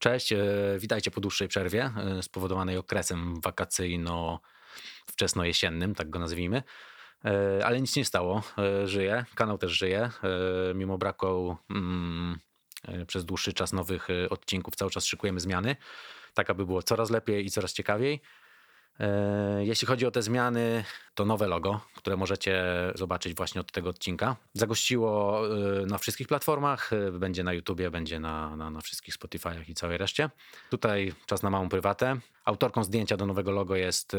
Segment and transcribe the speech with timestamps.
[0.00, 0.38] Cześć, e,
[0.78, 6.62] witajcie po dłuższej przerwie e, spowodowanej okresem wakacyjno-wczesno-jesiennym, tak go nazwijmy.
[7.24, 8.42] E, ale nic nie stało,
[8.84, 10.10] żyje, kanał też żyje.
[10.74, 12.38] Mimo braku mm,
[13.06, 15.76] przez dłuższy czas nowych odcinków, cały czas szykujemy zmiany,
[16.34, 18.20] tak aby było coraz lepiej i coraz ciekawiej.
[19.00, 22.64] E, jeśli chodzi o te zmiany, to nowe logo, które możecie
[22.94, 24.36] zobaczyć właśnie od tego odcinka.
[24.54, 25.42] Zagościło
[25.82, 29.74] e, na wszystkich platformach, e, będzie na YouTubie, będzie na, na, na wszystkich Spotify'ach i
[29.74, 30.30] całej reszcie.
[30.70, 32.16] Tutaj czas na małą prywatę.
[32.44, 34.16] Autorką zdjęcia do nowego logo jest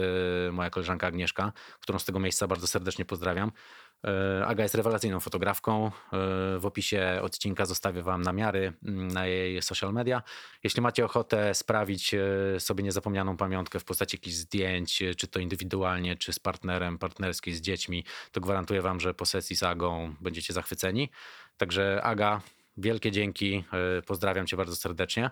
[0.52, 3.52] moja koleżanka Agnieszka, którą z tego miejsca bardzo serdecznie pozdrawiam.
[4.08, 5.86] E, Aga jest rewelacyjną fotografką.
[5.86, 5.92] E,
[6.60, 10.24] w opisie odcinka zostawię Wam namiary mm, na jej social media.
[10.64, 16.16] Jeśli macie ochotę sprawić e, sobie niezapomnianą pamiątkę w postaci jakichś zdjęć, czy to indywidualnie,
[16.16, 20.54] czy z partnerem, partnerskiej, z dziećmi, to gwarantuję Wam, że po sesji z Agą będziecie
[20.54, 21.10] zachwyceni.
[21.58, 22.42] Także Aga,
[22.78, 23.64] wielkie dzięki.
[24.06, 25.32] Pozdrawiam Cię bardzo serdecznie.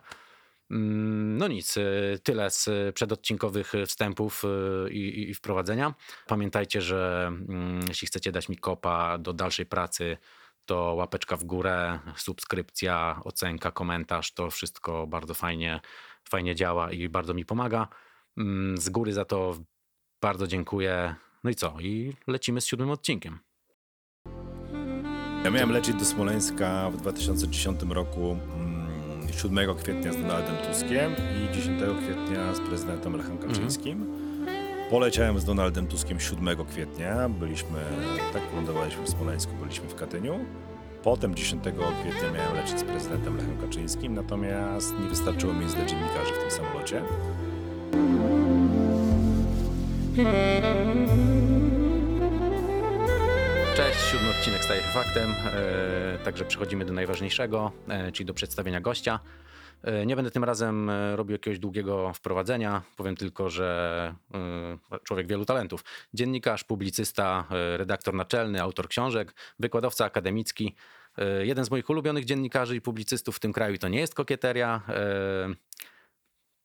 [0.72, 5.94] Mm, no nic, y, tyle z przedodcinkowych wstępów y, i, i wprowadzenia.
[6.28, 10.18] Pamiętajcie, że mm, jeśli chcecie dać mi kopa do dalszej pracy,
[10.66, 15.80] to łapeczka w górę, subskrypcja, ocenka, komentarz, to wszystko bardzo fajnie,
[16.30, 17.88] fajnie działa i bardzo mi pomaga.
[18.38, 19.58] Mm, z góry za to
[20.22, 21.16] bardzo dziękuję.
[21.44, 21.78] No i co?
[21.80, 23.40] I lecimy z siódmym odcinkiem.
[25.44, 28.38] Ja miałem lecieć do Smoleńska w 2010 roku
[29.44, 33.52] 7 kwietnia z Donaldem Tuskiem i 10 kwietnia z prezydentem Lechem mhm.
[33.52, 34.06] Kaczyńskim.
[34.90, 37.80] Poleciałem z Donaldem Tuskiem 7 kwietnia, byliśmy,
[38.34, 40.40] tak lądowaliśmy w Smoleńsku, byliśmy w Katyniu.
[41.04, 41.64] Potem 10
[42.02, 46.52] kwietnia miałem lecieć z prezydentem Lechem Kaczyńskim, natomiast nie wystarczyło miejsc dla dziennikarzy w tym
[46.52, 47.02] samolocie.
[53.80, 58.82] Cześć, siódmy odcinek staje się faktem, e, także przechodzimy do najważniejszego, e, czyli do przedstawienia
[58.82, 59.20] gościa.
[59.84, 64.16] E, nie będę tym razem robił jakiegoś długiego wprowadzenia, powiem tylko, że
[65.04, 65.84] człowiek wielu talentów.
[66.14, 67.46] Dziennikarz, publicysta,
[67.78, 70.76] redaktor naczelny, autor książek, wykładowca akademicki.
[71.42, 74.82] Jeden z moich ulubionych dziennikarzy i publicystów w tym kraju to nie jest kokieteria.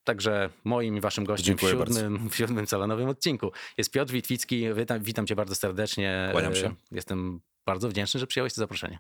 [0.05, 4.75] Także moim i waszym gościem w siódmym, w siódmym salonowym odcinku jest Piotr Witwicki.
[4.75, 6.29] Witam, witam cię bardzo serdecznie.
[6.33, 6.75] Kłaniam się.
[6.91, 8.99] Jestem bardzo wdzięczny, że przyjąłeś to zaproszenie.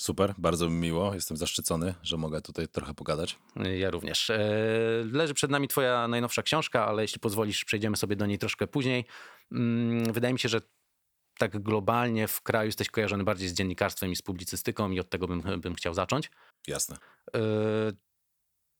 [0.00, 1.14] Super, bardzo mi miło.
[1.14, 3.38] Jestem zaszczycony, że mogę tutaj trochę pogadać.
[3.76, 4.30] Ja również.
[4.30, 4.38] E,
[5.12, 9.04] leży przed nami Twoja najnowsza książka, ale jeśli pozwolisz, przejdziemy sobie do niej troszkę później.
[9.52, 10.60] Mm, wydaje mi się, że
[11.38, 15.28] tak globalnie w kraju jesteś kojarzony bardziej z dziennikarstwem i z publicystyką, i od tego
[15.28, 16.30] bym, bym chciał zacząć.
[16.66, 16.96] Jasne.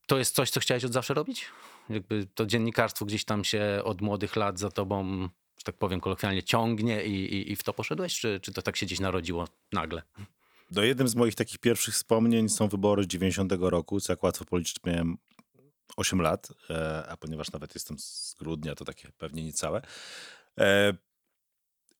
[0.06, 1.47] To jest coś, co chciałeś od zawsze robić?
[1.91, 5.28] Jakby to dziennikarstwo gdzieś tam się od młodych lat za tobą,
[5.59, 8.20] że tak powiem kolokwialnie, ciągnie i, i, i w to poszedłeś?
[8.20, 10.03] Czy, czy to tak się gdzieś narodziło nagle?
[10.70, 14.44] Do jednym z moich takich pierwszych wspomnień są wybory z 90 roku, co jak łatwo
[14.44, 15.19] policzyć miałem
[15.97, 19.82] 8 lat, e, a ponieważ nawet jestem z grudnia, to takie pewnie niecałe.
[20.60, 20.94] E,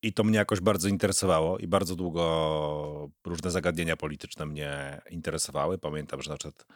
[0.03, 5.78] I to mnie jakoś bardzo interesowało i bardzo długo różne zagadnienia polityczne mnie interesowały.
[5.78, 6.66] Pamiętam, że na przykład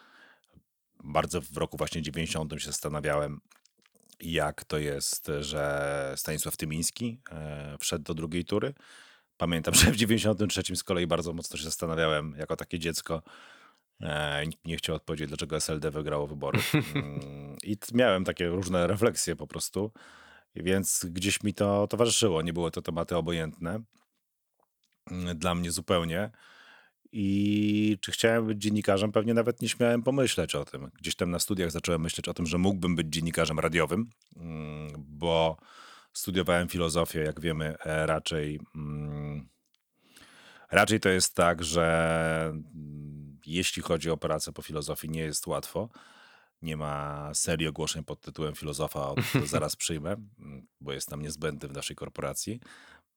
[1.05, 3.41] bardzo w roku właśnie 90 się zastanawiałem,
[4.21, 8.75] jak to jest, że Stanisław Tymiński e, wszedł do drugiej tury.
[9.37, 13.23] Pamiętam, że w 93 z kolei bardzo mocno się zastanawiałem jako takie dziecko.
[14.01, 16.59] E, nikt nie chciał odpowiedzieć, dlaczego SLD wygrało wybory.
[16.95, 19.93] Mm, I miałem takie różne refleksje po prostu,
[20.55, 22.43] więc gdzieś mi to towarzyszyło.
[22.43, 23.83] Nie były to tematy obojętne
[25.11, 26.31] mm, dla mnie zupełnie.
[27.13, 29.13] I czy chciałem być dziennikarzem?
[29.13, 30.91] Pewnie nawet nie śmiałem pomyśleć o tym.
[31.01, 35.57] Gdzieś tam na studiach zacząłem myśleć o tym, że mógłbym być dziennikarzem radiowym, mm, bo
[36.13, 38.61] studiowałem filozofię, jak wiemy, e, raczej.
[38.77, 39.49] Mm,
[40.71, 45.89] raczej to jest tak, że mm, jeśli chodzi o pracę po filozofii, nie jest łatwo.
[46.63, 49.15] Nie ma serii ogłoszeń pod tytułem filozofa,
[49.45, 50.17] zaraz przyjmę,
[50.81, 52.61] bo jest tam niezbędny w naszej korporacji.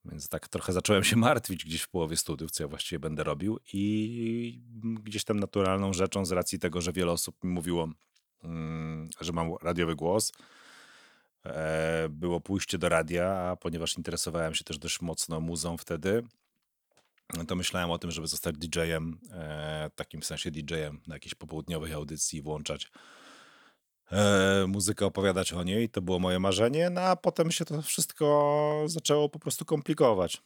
[0.05, 3.59] Więc tak trochę zacząłem się martwić gdzieś w połowie studiów, co ja właściwie będę robił.
[3.73, 7.89] I gdzieś tam naturalną rzeczą, z racji tego, że wiele osób mi mówiło,
[8.43, 10.31] mm, że mam radiowy głos,
[11.45, 16.23] e, było pójście do radia, a ponieważ interesowałem się też dość mocno muzą wtedy,
[17.47, 21.93] to myślałem o tym, żeby zostać DJ-em, e, takim w sensie DJ-em na jakiejś popołudniowej
[21.93, 22.91] audycji włączać
[24.11, 25.89] e, muzykę, opowiadać o niej.
[25.89, 30.41] To było moje marzenie, no a potem się to wszystko zaczęło po prostu komplikować.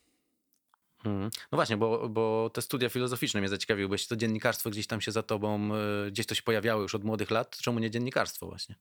[1.03, 1.29] Hmm.
[1.51, 5.01] No właśnie, bo, bo te studia filozoficzne mnie zaciekawiły, bo jeśli to dziennikarstwo gdzieś tam
[5.01, 5.69] się za tobą,
[6.07, 8.75] y, gdzieś to się pojawiało już od młodych lat, czemu nie dziennikarstwo właśnie?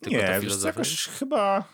[0.00, 1.64] Tylko nie, wiesz, jakoś chyba...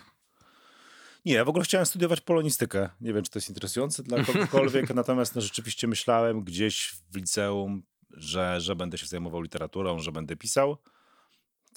[1.25, 2.89] Nie, w ogóle chciałem studiować polonistykę.
[3.01, 7.83] Nie wiem, czy to jest interesujące dla kogokolwiek, natomiast no, rzeczywiście myślałem gdzieś w liceum,
[8.09, 10.77] że, że będę się zajmował literaturą, że będę pisał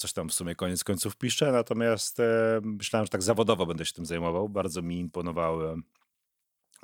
[0.02, 3.92] coś tam w sumie koniec końców piszę, natomiast e, myślałem, że tak zawodowo będę się
[3.92, 4.48] tym zajmował.
[4.48, 5.82] Bardzo mi imponowały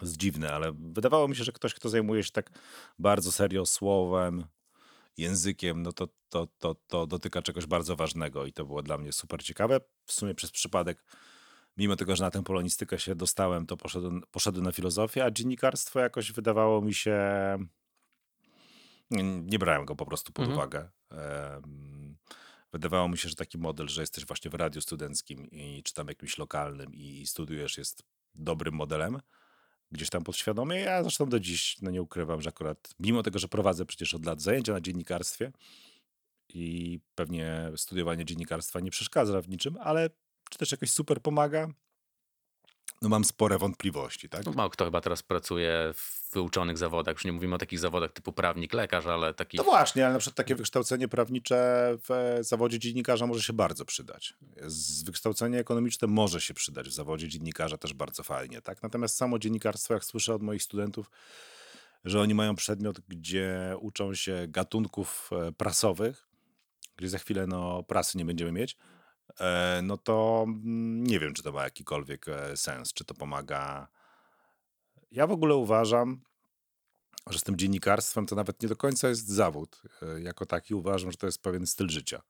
[0.02, 2.50] jest dziwne, ale wydawało mi się, że ktoś, kto zajmuje się tak
[2.98, 4.44] bardzo serio słowem,
[5.16, 9.12] językiem, no to, to, to, to dotyka czegoś bardzo ważnego i to było dla mnie
[9.12, 9.80] super ciekawe.
[10.06, 11.04] W sumie przez przypadek,
[11.76, 16.00] mimo tego, że na tę polonistykę się dostałem, to poszedłem, poszedłem na filozofię, a dziennikarstwo
[16.00, 17.18] jakoś wydawało mi się...
[19.10, 20.58] Nie, nie brałem go po prostu pod Mhm.
[20.58, 20.90] uwagę.
[22.72, 26.08] Wydawało mi się, że taki model, że jesteś właśnie w radiu studenckim i czy tam
[26.08, 28.02] jakimś lokalnym i studiujesz jest
[28.34, 29.20] dobrym modelem
[29.90, 30.76] gdzieś tam podświadomie.
[30.76, 34.26] Ja zresztą do dziś no nie ukrywam, że akurat mimo tego, że prowadzę przecież od
[34.26, 35.52] lat zajęcia na dziennikarstwie
[36.48, 40.10] i pewnie studiowanie dziennikarstwa nie przeszkadza w niczym, ale
[40.50, 41.68] czy też jakoś super pomaga?
[43.02, 44.46] No mam spore wątpliwości, tak?
[44.46, 47.14] No, mało kto chyba teraz pracuje w wyuczonych zawodach.
[47.14, 49.58] Już nie mówimy o takich zawodach typu prawnik, lekarz, ale takich...
[49.58, 51.56] No właśnie, ale na przykład takie wykształcenie prawnicze
[52.08, 54.34] w e, zawodzie dziennikarza może się bardzo przydać.
[54.66, 58.82] Z wykształcenie ekonomiczne może się przydać w zawodzie dziennikarza też bardzo fajnie, tak?
[58.82, 61.10] Natomiast samo dziennikarstwo, jak słyszę od moich studentów,
[62.04, 66.28] że oni mają przedmiot, gdzie uczą się gatunków e, prasowych,
[66.96, 68.76] gdzie za chwilę no, prasy nie będziemy mieć,
[69.82, 73.88] no to mm, nie wiem, czy to ma jakikolwiek e, sens, czy to pomaga.
[75.10, 76.20] Ja w ogóle uważam,
[77.26, 79.82] że z tym dziennikarstwem to nawet nie do końca jest zawód.
[80.02, 82.22] E, Jako taki uważam, że to jest pewien styl życia.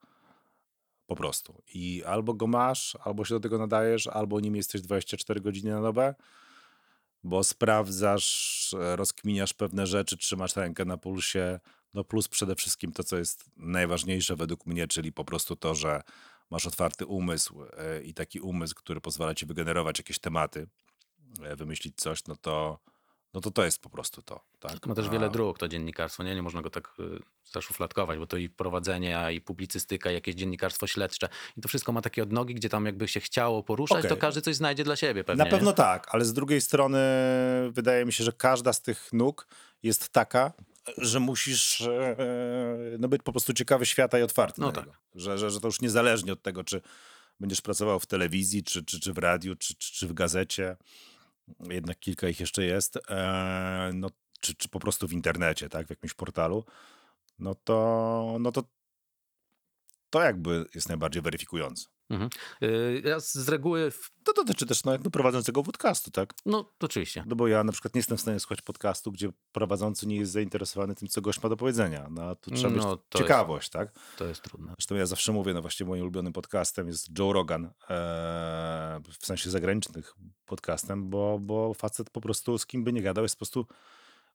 [1.07, 1.63] Po prostu.
[1.75, 5.83] I albo go masz, albo się do tego nadajesz, albo nim jesteś 24 godziny na
[5.83, 6.15] dobę,
[7.25, 11.61] bo sprawdzasz, e, rozkminiasz pewne rzeczy, trzymasz rękę na pulsie.
[11.95, 16.03] No plus przede wszystkim to, co jest najważniejsze według mnie, czyli po prostu to, że
[16.51, 20.67] masz otwarty umysł e, i taki umysł, który pozwala ci wygenerować jakieś tematy,
[21.43, 22.79] e, wymyślić coś, no to
[23.35, 24.41] no to to jest po prostu to.
[24.59, 24.87] Tak?
[24.87, 26.35] Ma też A- wiele dróg to dziennikarstwo, nie?
[26.35, 27.19] Nie można go tak y,
[27.53, 31.29] zaszufladkować, bo to i prowadzenie, i publicystyka, i jakieś dziennikarstwo śledcze.
[31.57, 34.11] I to wszystko ma takie odnogi, gdzie tam jakby się chciało poruszać, Okej.
[34.11, 35.45] to każdy coś znajdzie dla siebie pewnie.
[35.45, 36.99] Na pewno tak, ale z drugiej strony
[37.71, 39.47] wydaje mi się, że każda z tych nóg
[39.83, 40.53] jest taka,
[40.99, 42.17] że musisz e,
[42.99, 44.89] no, być po prostu ciekawy świata i otwarty No tak.
[45.15, 46.81] Że, że, że to już niezależnie od tego, czy
[47.41, 50.77] będziesz pracował w telewizji, czy, czy, czy w radiu, czy, czy, czy w gazecie.
[51.71, 52.99] Jednak kilka ich jeszcze jest.
[53.09, 56.65] E, no, czy, czy po prostu w internecie, tak, w jakimś portalu.
[57.39, 58.63] No to, no to
[60.11, 61.87] to jakby jest najbardziej weryfikujące.
[62.11, 62.31] Mhm.
[62.63, 64.11] Y, Ja z reguły, w...
[64.25, 66.35] To dotyczy też no, jakby prowadzącego podcastu, tak?
[66.47, 67.25] no to oczywiście.
[67.27, 70.33] No bo ja na przykład nie jestem w stanie słuchać podcastu, gdzie prowadzący nie jest
[70.33, 72.07] zainteresowany tym, co gość ma do powiedzenia.
[72.11, 73.93] No tu trzeba No, mieć ciekawość, tak?
[74.17, 74.73] To jest trudne.
[74.79, 77.71] Zresztą ja zawsze mówię, no właśnie moim ulubionym podcastem jest Joe Rogan, e,
[79.21, 80.15] w sensie zagranicznych
[80.47, 83.67] podcastem, bo, bo facet po prostu z kim by nie gadał jest po prostu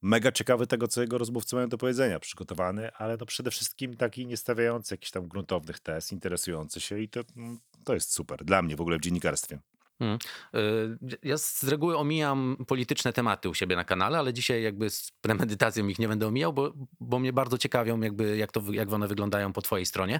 [0.03, 4.25] mega ciekawy tego, co jego rozmówcy mają do powiedzenia, przygotowany, ale no przede wszystkim taki
[4.27, 8.61] nie stawiający jakichś tam gruntownych tez, interesujący się i to, mm, to jest super dla
[8.61, 9.59] mnie w ogóle w dziennikarstwie.
[9.99, 10.19] Mhm.
[10.55, 15.11] Y, Ja z reguły omijam polityczne tematy u siebie na kanale, ale dzisiaj jakby z
[15.21, 19.07] premedytacją ich nie będę omijał, bo, bo mnie bardzo ciekawią jakby jak, to, jak one
[19.07, 20.19] wyglądają po twojej stronie.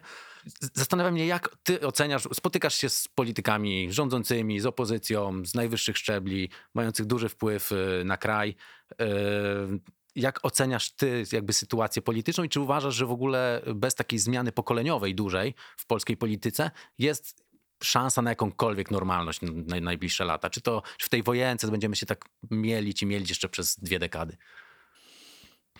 [0.73, 6.49] Zastanawiam mnie, jak ty oceniasz, spotykasz się z politykami rządzącymi, z opozycją, z najwyższych szczebli,
[6.73, 8.55] mających duży wpływ y, na kraj.
[9.01, 9.05] Y,
[10.15, 14.51] Jak oceniasz ty jakby sytuację polityczną i czy uważasz, że w ogóle bez takiej zmiany
[14.51, 17.43] pokoleniowej dużej w polskiej polityce jest
[17.83, 20.49] szansa na jakąkolwiek normalność na najbliższe lata?
[20.49, 23.99] Czy to czy w tej wojence będziemy się tak mielić i mielić jeszcze przez dwie
[23.99, 24.37] dekady?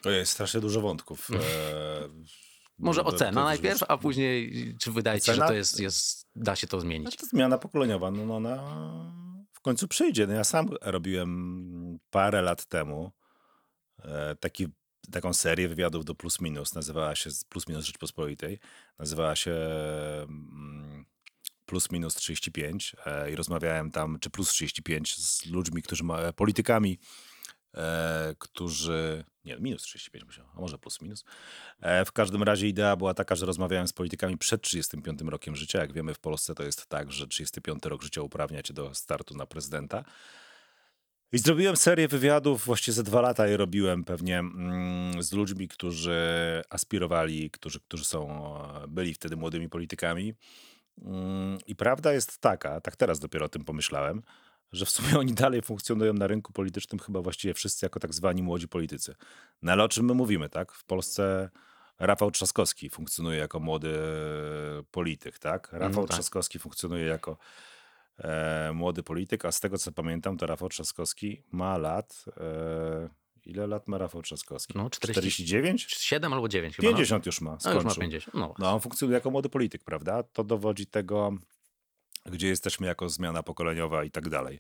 [0.02, 1.30] To jest strasznie dużo wątków.
[1.34, 6.56] E, Może ocena najpierw, a później czy wydaje ci się, że to jest, jest da
[6.56, 7.16] się to zmienić?
[7.16, 8.58] to zmiana pokoleniowa, no, no ona
[9.54, 10.28] w końcu przyjdzie.
[10.28, 13.12] No ja sam robiłem parę lat temu
[14.00, 14.68] e, taki,
[15.12, 18.60] taką serię wywiadów do Plus Minus, nazywała się Plus Minus Rzeczpospolitej,
[19.00, 19.56] nazywała się
[20.24, 21.06] mm,
[21.66, 27.00] Plus Minus 35 e, i rozmawiałem tam, czy Plus 35 z ludźmi, którzy ma, politykami,
[27.74, 31.24] e, którzy, nie, minus 35 musiał, a może plus minus.
[31.80, 35.80] E, w każdym razie idea była taka, że rozmawiałem z politykami przed 35 rokiem życia.
[35.80, 39.38] Jak wiemy w Polsce to jest tak, że 35 rok życia uprawnia cię do startu
[39.38, 40.04] na prezydenta.
[41.34, 46.14] I zrobiłem serię wywiadów, właściwie ze dwa lata je robiłem pewnie mm, z ludźmi, którzy
[46.70, 48.54] aspirowali, którzy, którzy są,
[48.84, 50.34] e, byli wtedy młodymi politykami.
[51.02, 54.22] Mm, I prawda jest taka, tak teraz dopiero o tym pomyślałem,
[54.72, 58.44] że w sumie oni dalej funkcjonują na rynku politycznym chyba właściwie wszyscy jako tak zwani
[58.44, 59.16] młodzi politycy.
[59.62, 60.72] No ale o czym my mówimy, tak?
[60.72, 61.50] W Polsce
[62.00, 64.00] Rafał Trzaskowski funkcjonuje jako młody
[64.92, 65.70] polityk, tak?
[65.72, 66.14] Rafał tak.
[66.14, 67.38] Trzaskowski funkcjonuje jako
[68.18, 73.10] e, młody polityk, a z tego co pamiętam, to Rafał Trzaskowski ma lat, e,
[73.46, 74.74] Ile lat ma Rafał Trzaskowski?
[74.78, 75.88] No, 40 49?
[76.00, 76.88] 7 albo 9 chyba.
[76.90, 77.84] 50 już ma, No, no skończył.
[77.90, 78.34] już ma 50.
[78.36, 80.24] No, No, on funkcjonuje jako młody polityk, prawda?
[80.24, 81.32] To dowodzi tego,
[82.26, 84.60] gdzie jesteśmy jako zmiana pokoleniowa i tak dalej.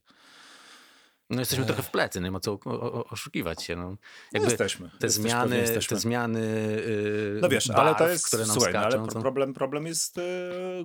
[1.29, 2.59] no jesteśmy trochę w plecy, nie ma co
[3.09, 3.75] oszukiwać się.
[3.75, 3.89] No.
[3.89, 3.97] No,
[4.33, 4.89] Jakby jesteśmy.
[4.99, 5.95] te Jesteśmy, zmiany, jesteśmy.
[5.95, 6.39] te zmiany
[6.87, 8.99] yy, No wiesz, ale to barw, jest, które nam słuchaj, no, skaczą.
[8.99, 10.21] ale to- problem, problem jest e,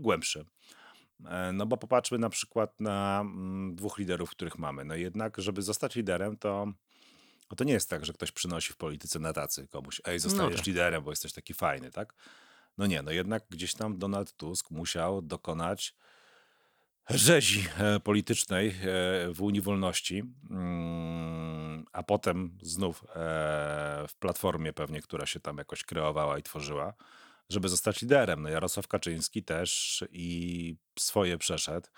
[0.00, 0.44] głębszy.
[1.26, 4.84] E, No bo popatrzmy na przykład na mm, dwóch liderów, których mamy.
[4.84, 6.66] No jednak, żeby zostać liderem, to,
[7.50, 10.56] no to nie jest tak, że ktoś przynosi w polityce na tacy komuś, ej, zostajesz
[10.56, 10.66] tak.
[10.66, 12.14] liderem, bo jesteś taki fajny, tak?
[12.78, 15.94] No nie, no jednak gdzieś tam Donald Tusk musiał dokonać
[17.10, 18.74] rzezi e, politycznej e,
[19.32, 23.06] w Unii Wolności, mm, a potem znów e,
[24.08, 26.94] w Platformie pewnie, która się tam jakoś kreowała i tworzyła,
[27.48, 28.42] żeby zostać liderem.
[28.42, 31.88] No Jarosław Kaczyński też i swoje przeszedł,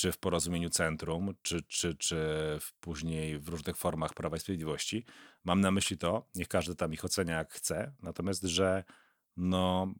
[0.00, 2.16] czy w porozumieniu centrum, czy, czy, czy
[2.60, 5.04] w później w różnych formach Prawa i Sprawiedliwości.
[5.44, 8.84] Mam na myśli to, niech każdy tam ich ocenia jak chce, natomiast, że
[9.36, 9.92] no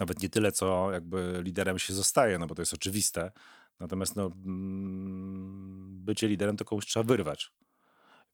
[0.00, 3.32] nawet nie tyle, co jakby liderem się zostaje, no bo to jest oczywiste.
[3.80, 7.52] Natomiast no, mm, bycie liderem to komuś trzeba wyrwać.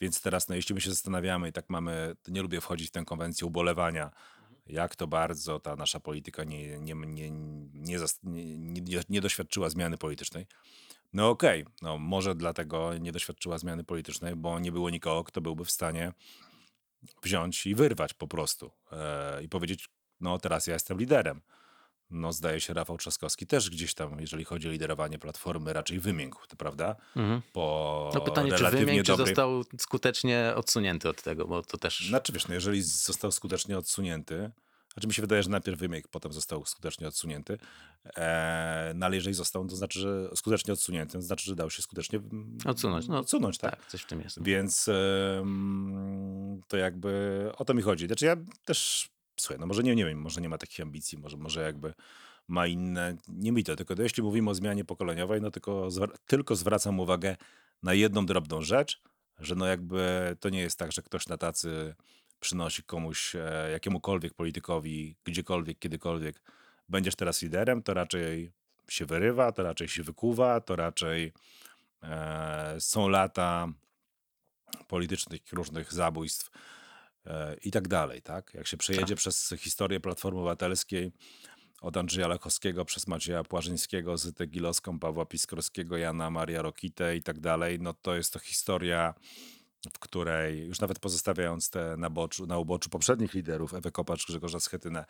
[0.00, 3.04] Więc teraz, no, jeśli my się zastanawiamy i tak mamy, nie lubię wchodzić w tę
[3.04, 4.10] konwencję ubolewania,
[4.72, 10.46] jak to bardzo ta nasza polityka nie, nie, nie, nie, nie, nie, doświadczyła zmiany politycznej.
[11.12, 15.64] No okej, no może dlatego nie doświadczyła zmiany politycznej, bo nie było nikogo, kto byłby
[15.64, 16.12] w stanie
[17.22, 19.88] wziąć i wyrwać po prostu e, i powiedzieć,
[20.20, 21.40] no teraz ja jestem liderem.
[22.10, 26.46] No zdaje się Rafał Trzaskowski też gdzieś tam, jeżeli chodzi o liderowanie Platformy, raczej wymiękł,
[26.48, 26.96] to prawda?
[27.16, 27.42] Mhm.
[27.52, 29.26] Po No pytanie, czy relatywnie wymięk, czy dobrej...
[29.26, 32.08] został skutecznie odsunięty od tego, bo to też...
[32.08, 34.50] Znaczy wiesz, no jeżeli został skutecznie odsunięty,
[34.94, 37.58] znaczy mi się wydaje, że najpierw wymięk, potem został skutecznie odsunięty,
[38.16, 41.82] e, no ale jeżeli został, to znaczy, że skutecznie odsunięty, to znaczy, że dał się
[41.82, 42.20] skutecznie
[42.64, 43.70] Odsunąć, no, odsunąć tak?
[43.76, 44.42] tak, coś w tym jest.
[44.42, 48.06] Więc em, to jakby o to mi chodzi.
[48.06, 49.08] Znaczy ja też,
[49.40, 51.94] słuchaj, no może nie, nie wiem, może nie ma takich ambicji, może, może jakby
[52.48, 55.88] ma inne, nie mi tylko to jeśli mówimy o zmianie pokoleniowej, no tylko,
[56.26, 57.36] tylko zwracam uwagę
[57.82, 59.02] na jedną drobną rzecz,
[59.38, 61.94] że no jakby to nie jest tak, że ktoś na tacy
[62.40, 66.42] przynosi komuś, e, jakiemukolwiek politykowi, gdziekolwiek, kiedykolwiek,
[66.88, 68.52] będziesz teraz liderem, to raczej
[68.88, 71.32] się wyrywa, to raczej się wykuwa, to raczej
[72.02, 73.68] e, są lata
[74.88, 76.50] politycznych różnych zabójstw
[77.62, 78.54] i tak dalej, tak?
[78.54, 79.16] Jak się przejedzie Tak.
[79.16, 81.12] przez historię Platformy Obywatelskiej
[81.80, 87.40] od Andrzeja Lechowskiego przez Macieja Płażyńskiego, Zytę Gilowską, Pawła Piskorskiego, Jana Maria Rokitę i tak
[87.40, 89.14] dalej, no to jest to historia,
[89.94, 94.60] w której już nawet pozostawiając te na, boczu, na uboczu poprzednich liderów, Ewę Kopacz, Grzegorza
[94.60, 95.04] Schetynę,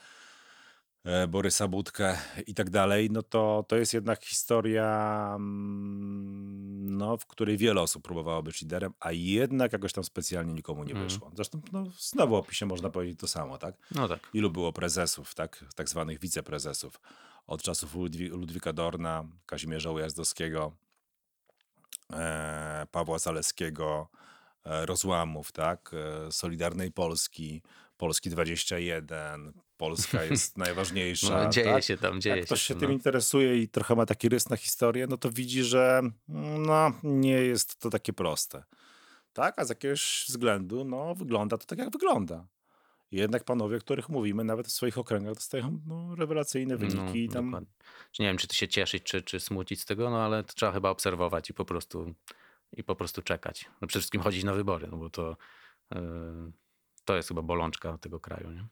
[1.04, 7.26] e, Borysa Budkę i tak dalej, no to, to jest jednak historia, mm, no, w
[7.26, 11.08] której wiele osób próbowało być liderem, a jednak jakoś tam specjalnie nikomu nie Mhm.
[11.08, 11.30] wyszło.
[11.34, 13.74] Zresztą no, znowu o opisie można powiedzieć to samo, tak?
[13.94, 14.20] No tak.
[14.34, 17.00] Ilu było prezesów, tak, tak zwanych wiceprezesów?
[17.46, 20.72] Od czasów Ludwi Ludwika Dorna, Kazimierza Ujazdowskiego,
[22.12, 24.08] e, Pawła Zaleskiego,
[24.64, 25.90] e, rozłamów, tak,
[26.28, 27.62] e, Solidarnej Polski,
[27.96, 31.44] Polski 21, Polska jest najważniejsza.
[31.44, 31.84] No, dzieje tak?
[31.84, 32.80] się tam, dzieje Jak ktoś się się.
[32.80, 32.94] tym no.
[32.94, 36.02] interesuje i trochę ma taki rys na historię, no to widzi, że
[36.58, 38.64] no, nie jest to takie proste.
[39.32, 42.46] Tak, a z jakiegoś względu no, wygląda to tak, jak wygląda.
[43.12, 47.24] I Jednak panowie, o których mówimy, nawet w swoich okręgach dostają no, rewelacyjne wyniki.
[47.24, 47.44] i tam...
[47.46, 47.72] dokładnie.
[48.18, 50.72] Nie wiem, czy ty się cieszyć, czy, czy smucić z tego, no ale to trzeba
[50.72, 52.14] chyba obserwować i po prostu,
[52.76, 53.64] i po prostu czekać.
[53.80, 55.36] No przede wszystkim chodzić na wybory, no bo to,
[55.94, 56.00] yy,
[57.04, 58.50] to jest chyba bolączka tego kraju.
[58.50, 58.64] Nie?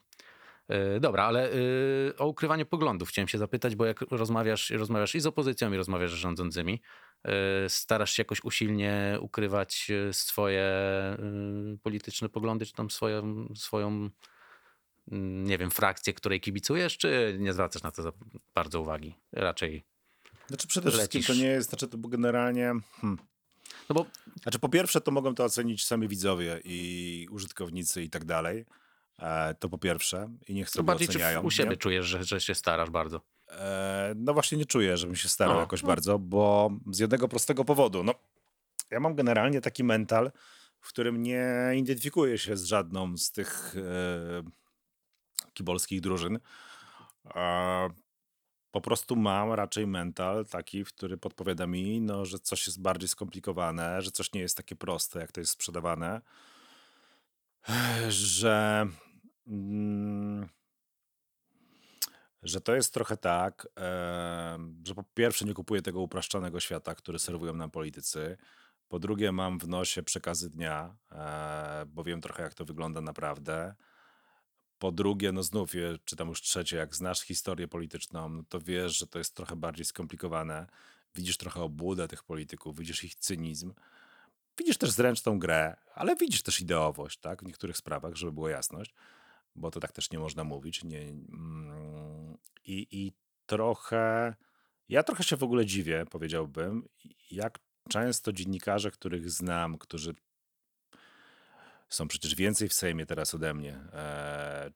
[0.68, 5.20] Yy, Dobra, ale yy, o ukrywanie poglądów chciałem się zapytać, bo jak rozmawiasz, rozmawiasz i
[5.20, 6.80] z opozycją, i rozmawiasz z rządzącymi,
[7.24, 7.32] yy,
[7.68, 10.72] starasz się jakoś usilnie ukrywać yy, swoje
[11.18, 14.10] yy, polityczne poglądy, czy tam swoją, swoją
[15.12, 18.12] mm, nie wiem, frakcję, której kibicujesz, czy nie zwracasz na to za
[18.54, 19.14] bardzo uwagi?
[19.32, 19.84] Raczej.
[20.48, 21.42] Znaczy przede wszystkim to lecisz.
[21.42, 22.72] nie jest, znaczy to generalnie...
[23.00, 23.18] Hmm.
[23.88, 24.06] No bo
[24.42, 28.64] Znaczy po pierwsze to mogą to ocenić sami widzowie i użytkownicy i tak dalej.
[29.18, 31.42] E, to po pierwsze i niech sobie bardziej czy oceniają.
[31.42, 31.76] w, u siebie nie?
[31.76, 33.20] czujesz, że, że się starasz bardzo.
[33.48, 38.04] E, no właśnie nie czuję, żebym się starał jakoś bardzo, bo z jednego prostego powodu.
[38.04, 38.14] No,
[38.90, 40.32] ja mam generalnie taki mental,
[40.80, 41.46] w którym nie
[41.76, 44.42] identyfikuję się z żadną z tych e,
[45.54, 46.38] kibolskich drużyn.
[47.34, 47.88] E,
[48.70, 53.08] po prostu mam raczej mental taki, w który podpowiada mi, no, że coś jest bardziej
[53.08, 56.20] skomplikowane, że coś nie jest takie proste, jak to jest sprzedawane,
[58.08, 58.86] że...
[59.48, 60.48] Mm,
[62.42, 63.68] że to jest trochę tak,
[64.86, 68.36] że po pierwsze nie kupuję tego upraszczonego świata, który serwują nam politycy.
[68.88, 73.74] Po drugie, mam w nosie przekazy dnia, e, bo wiem trochę, jak to wygląda naprawdę.
[74.78, 78.98] Po drugie, no znów, je, czytam już trzecie, jak znasz historię polityczną, no to wiesz,
[78.98, 80.66] że to jest trochę bardziej skomplikowane.
[81.14, 83.74] Widzisz trochę obłudę tych polityków, widzisz ich cynizm.
[84.58, 87.42] Widzisz też zręczną grę, ale widzisz też ideowość, tak?
[87.42, 88.94] W niektórych sprawach, żeby była jasność,
[89.58, 90.84] bo to tak też nie można mówić.
[90.84, 93.12] Nie, mm, i, I
[93.46, 94.34] trochę,
[94.88, 96.88] ja trochę się w ogóle dziwię, powiedziałbym,
[97.30, 100.14] jak często dziennikarze, których znam, którzy
[101.88, 104.70] są przecież więcej w Sejmie teraz ode mnie, e,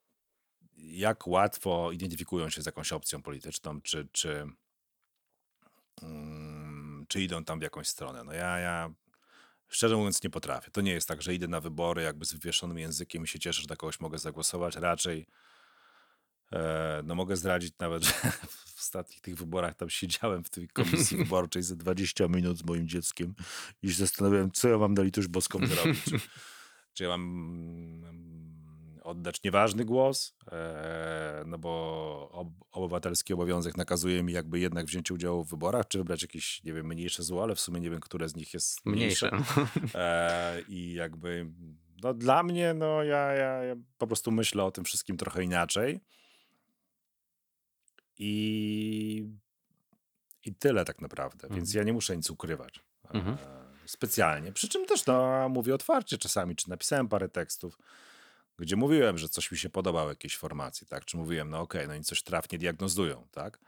[0.76, 4.46] jak łatwo identyfikują się z jakąś opcją polityczną, czy, czy,
[6.02, 8.24] mm, czy idą tam w jakąś stronę.
[8.24, 8.90] No ja, ja
[9.72, 10.70] szczerze mówiąc nie potrafię.
[10.70, 13.62] To nie jest tak, że idę na wybory jakby z wywieszonym językiem i się cieszę,
[13.62, 14.76] że na kogoś mogę zagłosować.
[14.76, 15.26] Raczej
[16.52, 18.12] e, no mogę zdradzić nawet, że
[18.48, 22.88] w ostatnich tych wyborach tam siedziałem w tej komisji wyborczej za 20 minut z moim
[22.88, 23.34] dzieckiem
[23.82, 26.04] i się zastanawiałem, co ja mam na litość boską zrobić.
[26.04, 26.20] Czy,
[26.92, 28.61] czy ja mam mm,
[29.12, 35.44] oddać nieważny głos, e, no bo ob, obywatelski obowiązek nakazuje mi jakby jednak wziąć udział
[35.44, 38.28] w wyborach, czy wybrać jakieś, nie wiem, mniejsze zło, ale w sumie nie wiem, które
[38.28, 39.30] z nich jest mniejsze.
[39.30, 39.66] Mniejsze.
[39.94, 41.46] E, I jakby
[42.02, 46.00] no dla mnie, no ja, ja, ja po prostu myślę o tym wszystkim trochę inaczej.
[48.18, 49.26] I,
[50.44, 51.78] i tyle tak naprawdę, więc Mhm.
[51.78, 52.80] ja nie muszę nic ukrywać.
[53.04, 53.36] E, Mhm.
[53.86, 54.52] specjalnie.
[54.52, 57.78] Przy czym też no, mówię otwarcie czasami, czy napisałem parę tekstów,
[58.58, 61.04] gdzie mówiłem, że coś mi się podobało jakiejś formacji, tak?
[61.04, 63.58] Czy mówiłem, no okej, no i coś trafnie diagnozują, tak?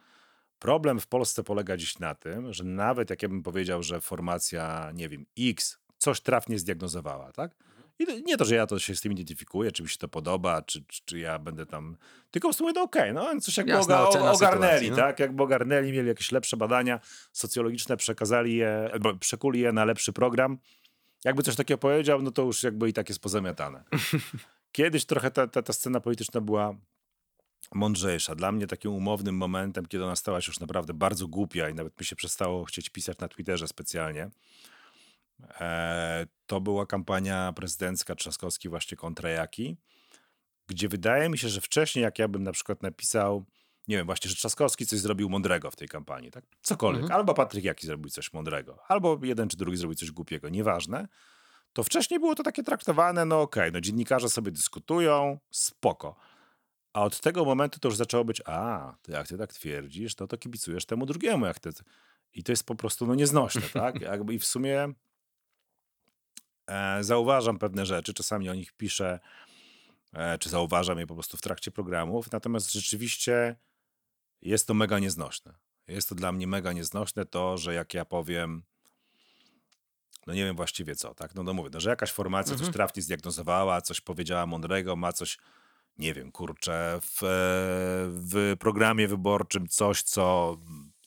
[0.58, 4.90] Problem w Polsce polega dziś na tym, że nawet jak ja bym powiedział, że formacja,
[4.94, 7.54] nie wiem, X coś trafnie zdiagnozowała, tak?
[7.98, 10.62] I nie to, że ja to się z tym identyfikuję, czy mi się to podoba,
[10.62, 11.96] czy, czy, czy ja będę tam.
[12.30, 14.96] Tylko w sumie no okej, no coś jakby Jasna oga, ogarnęli, sytuacji, no.
[14.96, 15.20] tak?
[15.20, 17.00] Jakby ogarnęli, mieli jakieś lepsze badania
[17.32, 20.58] socjologiczne, przekazali je, przekuli je na lepszy program.
[21.24, 23.84] Jakby coś takiego powiedział, no to już jakby i tak jest pozamiatane.
[24.74, 26.74] Kiedyś trochę ta, ta, ta scena polityczna była
[27.74, 28.34] mądrzejsza.
[28.34, 32.00] Dla mnie takim umownym momentem, kiedy ona stała się już naprawdę bardzo głupia i nawet
[32.00, 34.30] mi się przestało chcieć pisać na Twitterze specjalnie,
[35.60, 39.76] e, to była kampania prezydencka Trzaskowski właśnie kontra Jaki,
[40.66, 43.44] gdzie wydaje mi się, że wcześniej jak ja bym na przykład napisał,
[43.88, 46.44] nie wiem, właśnie, że Trzaskowski coś zrobił mądrego w tej kampanii, tak?
[46.62, 47.02] Cokolwiek.
[47.02, 47.20] Mhm.
[47.20, 51.08] Albo Patryk Jaki zrobił coś mądrego, albo jeden czy drugi zrobił coś głupiego, nieważne.
[51.74, 56.16] To wcześniej było to takie traktowane, no okej, no dziennikarze sobie dyskutują, spoko.
[56.92, 60.26] A od tego momentu to już zaczęło być, a, to jak ty tak twierdzisz, no
[60.26, 61.70] to kibicujesz temu drugiemu, jak ty.
[62.32, 64.00] I to jest po prostu no, nieznośne, tak?
[64.00, 64.88] Jakby I w sumie
[66.66, 69.20] e, zauważam pewne rzeczy, czasami o nich piszę,
[70.12, 73.56] e, czy zauważam je po prostu w trakcie programów, natomiast rzeczywiście
[74.42, 75.54] jest to mega nieznośne.
[75.88, 78.62] Jest to dla mnie mega nieznośne to, że jak ja powiem,
[80.26, 81.34] no nie wiem właściwie co, tak?
[81.34, 82.66] No, no mówię, no, że jakaś formacja Mhm.
[82.66, 85.38] coś trafnie zdiagnozowała, coś powiedziała mądrego, ma coś,
[85.98, 87.26] nie wiem, kurczę, w, e,
[88.10, 90.56] w programie wyborczym coś, co,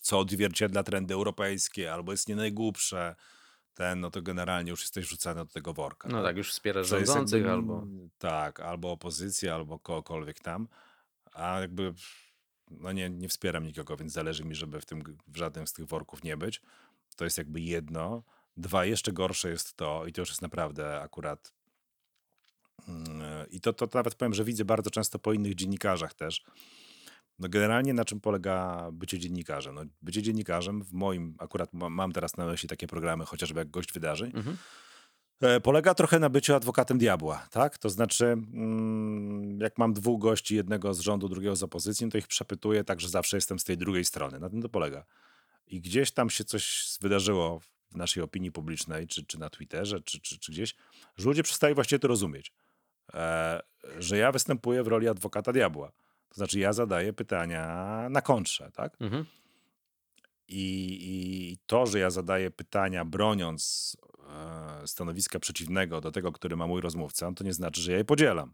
[0.01, 3.15] co odzwierciedla trendy europejskie, albo jest nie najgłupsze,
[3.73, 6.10] ten, no to generalnie już jesteś wrzucany do tego worka.
[6.10, 7.84] No tak, już wspierasz rządzących jakby, albo...
[8.17, 10.67] Tak, albo opozycję, albo kogokolwiek tam,
[11.34, 11.93] a jakby
[12.71, 15.86] no nie, nie wspieram nikogo, więc zależy mi, żeby w, tym, w żadnym z tych
[15.86, 16.62] worków nie być.
[17.15, 18.23] To jest jakby jedno.
[18.58, 21.54] Dwa, jeszcze gorsze jest to, i to już jest naprawdę akurat
[22.88, 26.43] mm, i to, to nawet powiem, że widzę bardzo często po innych dziennikarzach też.
[27.39, 29.76] No generalnie na czym polega bycie dziennikarzem?
[29.76, 33.70] No, bycie dziennikarzem w moim, akurat ma- mam teraz na myśli takie programy, chociażby jak
[33.70, 34.58] Gość Wydarzeń, Mhm.
[35.41, 37.78] E, Polega trochę na byciu adwokatem diabła, tak?
[37.78, 42.17] To znaczy, mm, jak mam dwóch gości, jednego z rządu, drugiego z opozycji, no to
[42.17, 44.39] ich przepytuję tak, że zawsze jestem z tej drugiej strony.
[44.39, 45.06] Na tym to polega.
[45.67, 50.19] I gdzieś tam się coś wydarzyło w naszej opinii publicznej, czy, czy na Twitterze, czy,
[50.19, 50.76] czy, czy gdzieś,
[51.17, 52.54] że ludzie przestali właściwie to rozumieć.
[53.13, 53.62] E,
[54.00, 55.91] że ja występuję w roli adwokata diabła.
[56.30, 57.65] To znaczy, ja zadaję pytania
[58.10, 59.02] na kontrze, tak?
[59.02, 59.26] Mhm.
[60.47, 63.97] I, I to, że ja zadaję pytania broniąc
[64.84, 68.06] e, stanowiska przeciwnego do tego, który ma mój rozmówca, to nie znaczy, że ja je
[68.06, 68.54] podzielam.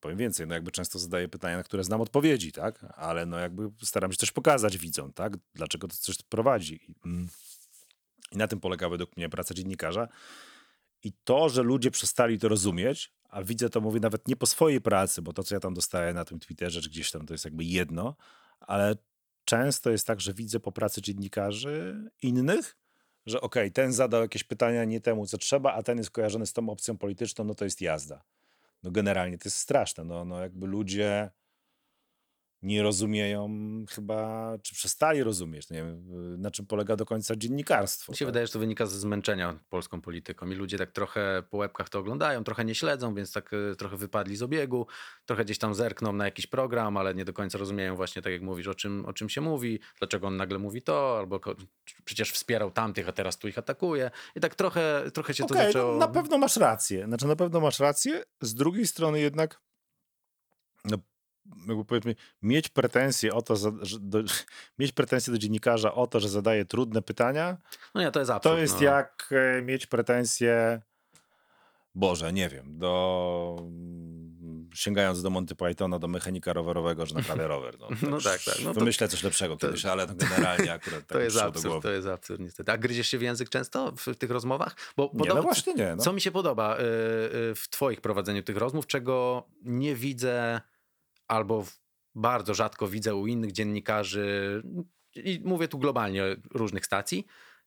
[0.00, 2.86] Powiem więcej, no jakby często zadaję pytania, na które znam odpowiedzi, tak?
[2.96, 5.36] Ale no jakby staram się też pokazać widzom, tak?
[5.54, 6.80] Dlaczego to coś prowadzi.
[7.04, 7.28] Mm,
[8.32, 10.08] I na tym polega według mnie praca dziennikarza.
[11.02, 14.80] I to, że ludzie przestali to rozumieć, a widzę to, mówię nawet nie po swojej
[14.80, 17.44] pracy, bo to, co ja tam dostaję na tym Twitterze, czy gdzieś tam, to jest
[17.44, 18.16] jakby jedno,
[18.60, 18.96] ale
[19.44, 22.76] często jest tak, że widzę po pracy dziennikarzy innych,
[23.26, 26.52] że okej, ten zadał jakieś pytania nie temu, co trzeba, a ten jest kojarzony z
[26.52, 28.24] tą opcją polityczną, no to jest jazda.
[28.82, 30.04] No generalnie to jest straszne.
[30.04, 31.30] No, no jakby ludzie
[32.62, 33.50] nie rozumieją
[33.90, 36.04] chyba, czy przestali rozumieć, nie wiem,
[36.40, 38.12] na czym polega do końca dziennikarstwo.
[38.12, 38.28] Mi się tak?
[38.28, 41.98] wydaje, że to wynika ze zmęczenia polską polityką i ludzie tak trochę po łebkach to
[41.98, 44.86] oglądają, trochę nie śledzą, więc tak y, trochę wypadli z obiegu,
[45.26, 48.42] trochę gdzieś tam zerkną na jakiś program, ale nie do końca rozumieją właśnie, tak jak
[48.42, 51.40] mówisz, o czym, o czym się mówi, dlaczego on nagle mówi to, albo
[52.04, 55.66] przecież wspierał tamtych, a teraz tu ich atakuje i tak trochę, trochę się to Okej,
[55.66, 55.92] zaczęło...
[55.92, 57.04] no, na pewno masz rację.
[57.06, 58.22] Znaczy, na pewno masz rację.
[58.40, 59.60] Z drugiej strony jednak,
[60.84, 60.98] no,
[61.68, 64.18] jakby powiedzmy, mieć pretensje o to, że do,
[64.78, 67.56] mieć pretensje do dziennikarza o to, że zadaje trudne pytania,
[67.94, 68.54] No nie, to jest absurd.
[68.54, 68.82] to jest no.
[68.82, 70.80] jak e, mieć pretensje,
[71.94, 73.56] Boże, nie wiem, do
[74.74, 77.76] sięgając do Monty Pythona, do mechanika rowerowego, że naprawia rower.
[77.80, 78.54] No, No tak, tak.
[78.64, 81.82] No to- wymyślę coś lepszego to- kiedyś, ale no generalnie akurat tak To jest absurd,
[81.82, 82.72] to jest absurd niestety.
[82.72, 84.76] A gryziesz się w język często w, w tych rozmowach?
[84.96, 85.94] Bo Nie, no właśnie nie.
[85.96, 86.02] No.
[86.02, 86.84] Co mi się podoba y, y,
[87.54, 90.60] w twoich prowadzeniu tych rozmów, czego nie widzę
[91.30, 91.64] albo
[92.14, 94.62] bardzo rzadko widzę u innych dziennikarzy,
[95.14, 97.26] i mówię tu globalnie różnych stacji,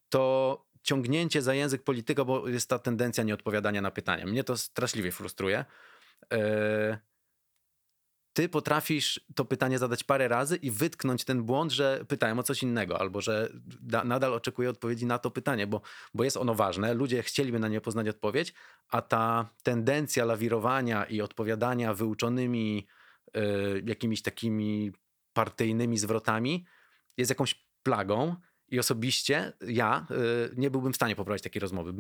[0.09, 4.25] to ciągnięcie za język polityka, bo jest ta tendencja nieodpowiadania na pytania.
[4.25, 5.65] Mnie to straszliwie frustruje.
[6.33, 6.97] Y,
[8.33, 12.63] Ty potrafisz to pytanie zadać parę razy i wytknąć ten błąd, że pytają o coś
[12.63, 13.49] innego, albo że
[13.81, 15.81] da, nadal oczekuję odpowiedzi na to pytanie, bo,
[16.13, 16.93] bo jest ono ważne.
[16.93, 18.53] Ludzie chcieliby na nie poznać odpowiedź,
[18.89, 22.87] a ta tendencja lawirowania i odpowiadania wyuczonymi
[23.85, 24.91] jakimiś takimi
[25.33, 26.65] partyjnymi zwrotami
[27.17, 28.35] jest jakąś plagą.
[28.67, 31.93] I osobiście ja y, nie byłbym w stanie poprowadzić takiej rozmowy.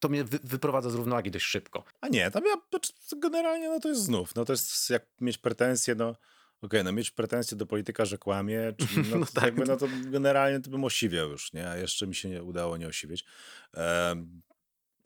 [0.00, 1.84] To mnie wy, wyprowadza z równowagi dość szybko.
[2.00, 5.38] A nie, tam ja znaczy, generalnie no to jest znów, no to jest jak mieć
[5.38, 6.16] pretensje, no
[6.62, 9.44] okej, no mieć pretensje do polityka, że kłamie, czy, no, No tak.
[9.44, 12.76] jakby, no to generalnie to bym osiwiał już, nie, a jeszcze mi się nie udało
[12.76, 13.24] nie osiwieć.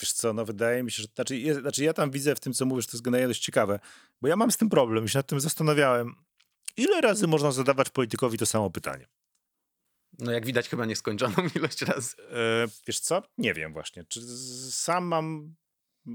[0.00, 2.66] Wiesz co, no wydaje mi się, że, znaczy, znaczy ja tam widzę w tym, co
[2.66, 3.80] mówisz, to jest generalnie dość ciekawe,
[4.22, 6.14] bo ja mam z tym problem, i się nad tym zastanawiałem,
[6.76, 9.06] ile razy można zadawać politykowi to samo pytanie?
[10.18, 12.16] No jak widać chyba nieskończoną ilość razy.
[12.30, 13.22] E, wiesz co?
[13.38, 14.04] Nie wiem właśnie.
[14.04, 14.20] Czy
[14.70, 15.54] sam mam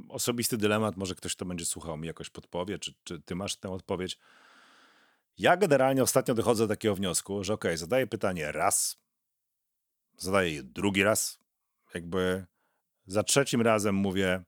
[0.10, 3.69] osobisty dylemat, może ktoś, kto będzie słuchał mi jakoś podpowie, czy, czy ty masz tę
[3.69, 4.17] odpowiedź.
[5.38, 8.98] Ja generalnie ostatnio dochodzę do takiego wniosku, że okej, zadaję pytanie raz,
[10.17, 11.39] zadaję je drugi raz,
[11.93, 12.46] jakby
[13.06, 14.44] za trzecim razem mówię,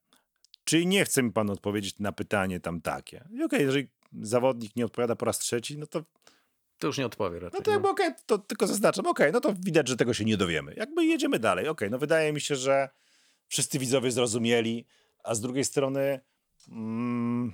[0.63, 3.27] czy nie chce mi pan odpowiedzieć na pytanie tam takie.
[3.31, 3.87] I okej, jeżeli
[4.21, 6.03] zawodnik nie odpowiada po raz trzeci, no to
[6.79, 7.59] To już nie odpowie raczej.
[7.59, 10.37] no to jakby okej, to tylko zaznaczam, okej, no to widać, że tego się nie
[10.37, 10.73] dowiemy.
[10.77, 12.89] Jakby jedziemy dalej, okej, no wydaje mi się, że
[13.47, 14.85] wszyscy widzowie zrozumieli,
[15.23, 16.19] a z drugiej strony,
[16.69, 17.53] mm,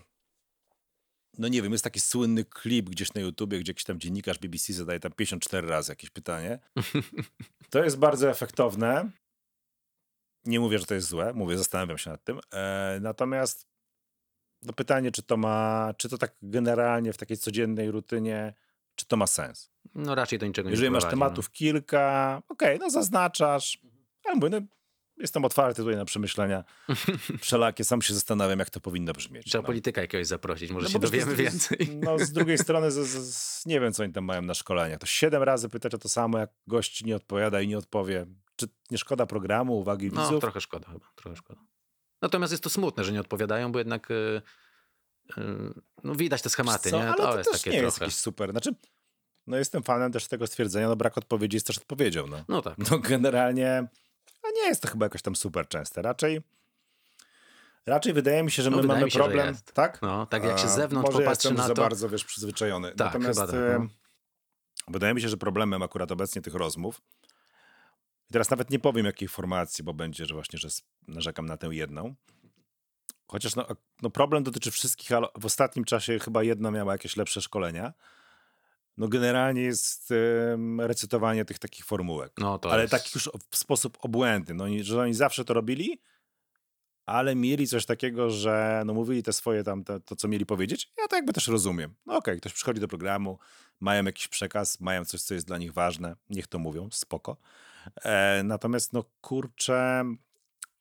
[1.38, 4.74] no nie wiem, jest taki słynny klip gdzieś na YouTubie, gdzie jakiś tam dziennikarz BBC
[4.74, 6.60] zadaje tam 54 razy jakieś pytanie.
[7.70, 9.12] To jest bardzo efektowne.
[10.46, 12.40] Nie mówię, że to jest złe, mówię, zastanawiam się nad tym.
[12.54, 13.68] E, natomiast
[14.64, 18.54] no pytanie, czy to ma, czy to tak generalnie w takiej codziennej rutynie,
[18.96, 19.72] czy to ma sens?
[19.96, 23.80] No raczej do niczego nie Jeżeli masz prowadzi, tematów kilka, okej, no zaznaczasz.
[24.26, 24.62] Ale mówię, no,
[25.18, 26.64] jestem otwarty tutaj na przemyślenia
[27.42, 27.84] wszelakie.
[27.84, 29.46] Sam się zastanawiam, jak to powinno brzmieć.
[29.46, 29.50] No.
[29.50, 29.66] Trzeba no.
[29.66, 32.00] polityka jakiegoś zaprosić, może No się dowiemy z- więcej.
[32.04, 35.00] No z drugiej strony, z, z, nie wiem, co oni tam mają na szkoleniach.
[35.00, 38.26] To siedem razy pytać o to samo, jak gość nie odpowiada i nie odpowie.
[38.62, 40.42] Czy nie szkoda programu, uwagi No widzów?
[40.42, 41.62] trochę szkoda chyba, trochę szkoda.
[42.22, 44.42] Natomiast jest to smutne, że nie odpowiadają, bo jednak y,
[45.38, 45.42] y,
[46.04, 46.98] no widać te schematy, Co?
[46.98, 47.04] nie?
[47.08, 48.06] Ale To, to, jest też takie nie jest trochę.
[48.06, 48.52] jakiś super.
[48.52, 48.76] Znaczy,
[49.48, 52.28] no jestem fanem też tego stwierdzenia, no brak odpowiedzi jest też odpowiedzią.
[52.28, 52.44] No.
[52.48, 52.78] No tak.
[52.92, 53.88] No generalnie,
[54.44, 56.02] a nie jest to chyba jakoś tam super częste.
[56.02, 56.42] Raczej,
[57.86, 59.74] raczej wydaje mi się, że No, my mamy się, problem, jest.
[59.74, 60.02] tak?
[60.02, 62.88] No, tak jak się z zewnątrz może popatrzy na za to- bardzo, wiesz, przyzwyczajony.
[62.92, 63.88] Tak, Natomiast chyba tak, no.
[64.88, 67.02] wydaje mi się, że problemem akurat obecnie tych rozmów
[68.32, 70.70] i teraz nawet nie powiem jakiej formacji, bo będzie, że właśnie, że
[71.08, 72.16] narzekam na tę jedną.
[73.28, 73.68] Chociaż no,
[74.02, 77.94] no problem dotyczy wszystkich, ale w ostatnim czasie chyba jedna miała jakieś lepsze szkolenia.
[78.98, 80.14] No generalnie jest
[80.54, 82.34] em, recytowanie tych takich formułek.
[82.38, 82.92] No ale jest...
[82.92, 84.54] tak już w sposób obłędny.
[84.54, 86.02] No, że oni zawsze to robili,
[87.12, 90.92] ale mieli coś takiego, że no, mówili te swoje tam, to, to co mieli powiedzieć.
[90.98, 91.96] Ja to jakby też rozumiem.
[92.06, 93.40] No okej, ktoś przychodzi do programu,
[93.80, 97.38] mają jakiś przekaz, mają coś, co jest dla nich ważne, niech to mówią, spoko.
[98.04, 100.04] E, natomiast no kurczę,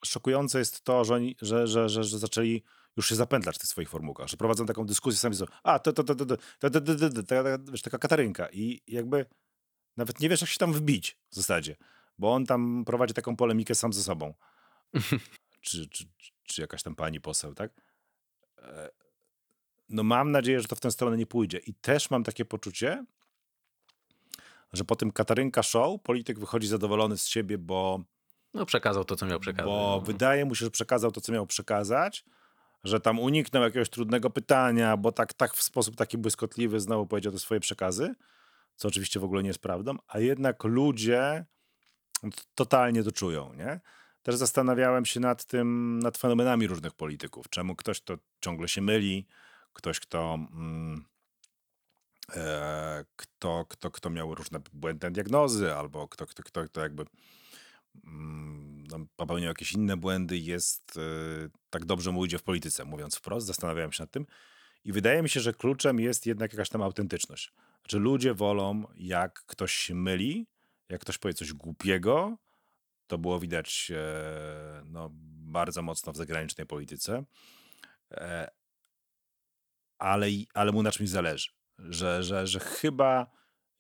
[0.05, 2.63] szokujące jest to, że oni, że, że, że, że zaczęli
[2.97, 5.93] już się zapętlać w tych swoich formułkach, że prowadzą taką dyskusję sami są, a to,
[5.93, 9.27] to, to, to, to, to, to, to, to, to, to, wiesz, taka katarynka i jakby
[9.97, 11.77] nawet nie wiesz, jak się tam wbić w zasadzie,
[12.19, 14.35] bo on tam prowadzi taką polemikę sam ze sobą.
[15.61, 16.05] Czy, czy,
[16.45, 17.73] czy, jakaś tam pani poseł, tak?
[18.59, 18.91] E,
[19.89, 21.59] No mam nadzieję, że to w tę stronę nie pójdzie.
[21.59, 23.05] I też mam takie poczucie,
[24.73, 28.01] że po tym Katarynka Show polityk wychodzi zadowolony z siebie, bo,
[28.55, 29.67] No przekazał to, co miał przekazać.
[29.67, 30.01] bo no.
[30.01, 32.25] wydaje mu się, że przekazał to, co miał przekazać,
[32.85, 37.33] że tam uniknął jakiegoś trudnego pytania, bo tak, tak w sposób taki błyskotliwy znowu powiedział
[37.33, 38.15] te swoje przekazy,
[38.77, 41.45] co oczywiście w ogóle nie jest prawdą, a jednak ludzie
[42.55, 43.81] totalnie to czują, nie?
[44.23, 47.49] Też zastanawiałem się nad tym, nad fenomenami różnych polityków.
[47.49, 49.27] Czemu ktoś to ciągle się myli,
[49.73, 51.05] ktoś, kto, mm,
[52.37, 57.05] e, kto, kto, kto miał różne błędne diagnozy, albo kto, kto, kto, kto jakby
[58.05, 61.01] mm, no, popełniał jakieś inne błędy, jest e,
[61.71, 63.47] tak dobrze mu idzie w polityce, mówiąc wprost.
[63.47, 64.27] Zastanawiałem się nad tym.
[64.85, 67.53] I wydaje mi się, że kluczem jest jednak jakaś tam autentyczność.
[67.89, 70.47] Że ludzie wolą, jak ktoś się myli,
[70.89, 72.37] jak ktoś powie coś głupiego,
[73.11, 75.11] to było widać e, no,
[75.53, 77.25] bardzo mocno w zagranicznej polityce,
[78.11, 78.51] e,
[79.99, 81.51] ale, ale mu na czymś zależy.
[81.79, 83.27] Że, że, że chyba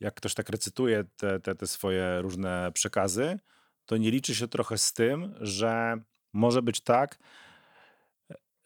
[0.00, 3.38] jak ktoś tak recytuje te, te, te swoje różne przekazy,
[3.86, 7.18] to nie liczy się trochę z tym, że może być tak,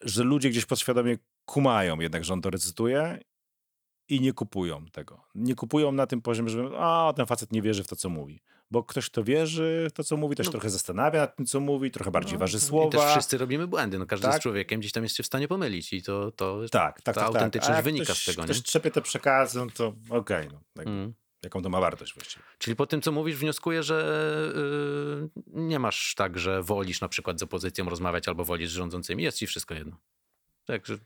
[0.01, 3.19] że ludzie gdzieś podświadomie kumają jednak, że on to recytuje
[4.09, 5.25] i nie kupują tego.
[5.35, 8.41] Nie kupują na tym poziomie, że a, ten facet nie wierzy w to, co mówi.
[8.71, 10.53] Bo ktoś, kto wierzy w to, co mówi, też No.
[10.53, 13.11] trochę zastanawia nad tym, co mówi, trochę bardziej No, waży I też słowa.
[13.11, 13.99] wszyscy robimy błędy.
[13.99, 14.37] No, każdy Tak.
[14.37, 17.03] z człowiekiem gdzieś tam jest się w stanie pomylić i to, to Tak, tak, ta
[17.03, 17.15] tak.
[17.15, 17.25] tak.
[17.25, 18.45] autentyczność A jak wynika ktoś, z tego, nie?
[18.49, 20.49] Ktoś trzepie te przekazy, no to okej.
[20.53, 21.15] no, jakby, Mm.
[21.45, 22.45] Jaką to ma wartość właściwie.
[22.59, 24.07] Czyli po tym, co mówisz, wnioskuję, że
[24.57, 29.23] yy, nie masz tak, że wolisz na przykład z opozycją rozmawiać albo wolisz z rządzącymi.
[29.23, 29.97] Jest ci wszystko jedno.
[30.65, 30.99] Także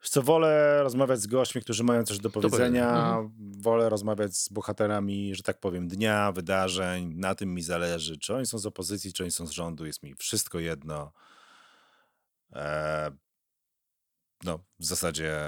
[0.00, 2.60] co, wolę rozmawiać z gośćmi, którzy mają coś do powiedzenia.
[2.62, 3.30] powiedzenia.
[3.58, 7.14] Wolę rozmawiać z bohaterami, że tak powiem, dnia, wydarzeń.
[7.14, 8.18] Na tym mi zależy.
[8.18, 11.12] Czy oni są z opozycji, czy oni są z rządu, jest mi wszystko jedno.
[12.52, 13.10] E,
[14.44, 15.40] no, w zasadzie,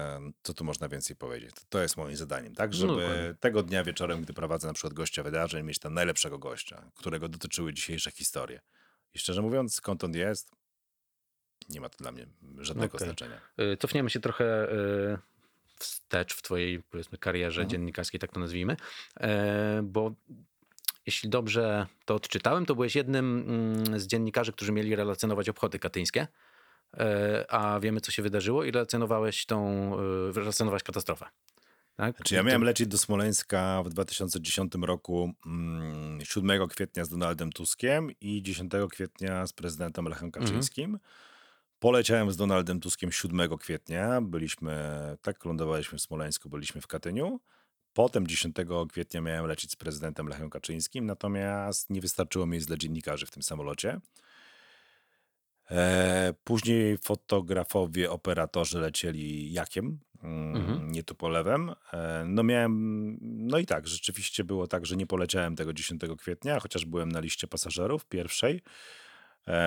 [0.43, 1.55] co tu można więcej powiedzieć?
[1.55, 2.71] To, to jest moim zadaniem, tak?
[2.71, 3.35] No Żeby dokładnie.
[3.41, 7.73] tego dnia wieczorem, gdy prowadzę na przykład gościa wydarzeń, mieć tam najlepszego gościa, którego dotyczyły
[7.73, 8.61] dzisiejsze historie.
[9.15, 10.51] I szczerze mówiąc, skąd on jest,
[11.69, 12.27] nie ma to dla mnie
[12.59, 13.09] żadnego Okej.
[13.09, 13.41] znaczenia.
[13.59, 15.19] yy, cofniemy się trochę yy,
[15.79, 17.71] wstecz w twojej, powiedzmy, karierze Mhm.
[17.71, 18.77] dziennikarskiej, tak to nazwijmy,
[19.21, 20.13] e, bo
[21.07, 23.45] jeśli dobrze to odczytałem, to byłeś jednym
[23.87, 26.27] mm, z dziennikarzy, którzy mieli relacjonować obchody katyńskie,
[26.99, 29.91] e, a wiemy, co się wydarzyło i relacjonowałeś tą,
[30.27, 31.27] yy, relacjonowałeś katastrofę.
[31.97, 32.17] Tak?
[32.17, 38.11] Znaczy ja miałem lecieć do Smoleńska w 2010 roku mm, 7 kwietnia z Donaldem Tuskiem
[38.21, 40.63] i 10 kwietnia z prezydentem Lechem Mhm.
[41.81, 44.77] Poleciałem z Donaldem Tuskiem 7 kwietnia, byliśmy,
[45.23, 47.41] tak lądowaliśmy w Smoleńsku, byliśmy w Katyniu.
[47.93, 48.57] Potem 10
[48.89, 53.43] kwietnia miałem lecieć z prezydentem Lechem Kaczyńskim, natomiast nie wystarczyło miejsc dla dziennikarzy w tym
[53.43, 54.01] samolocie.
[55.71, 60.93] E, później fotografowie, operatorzy lecieli jakiem, mm, Mhm.
[60.93, 61.75] nie Tupolewem.
[61.93, 66.61] E, no miałem, no i tak, rzeczywiście było tak, że nie poleciałem tego 10 kwietnia,
[66.61, 68.63] chociaż byłem na liście pasażerów pierwszej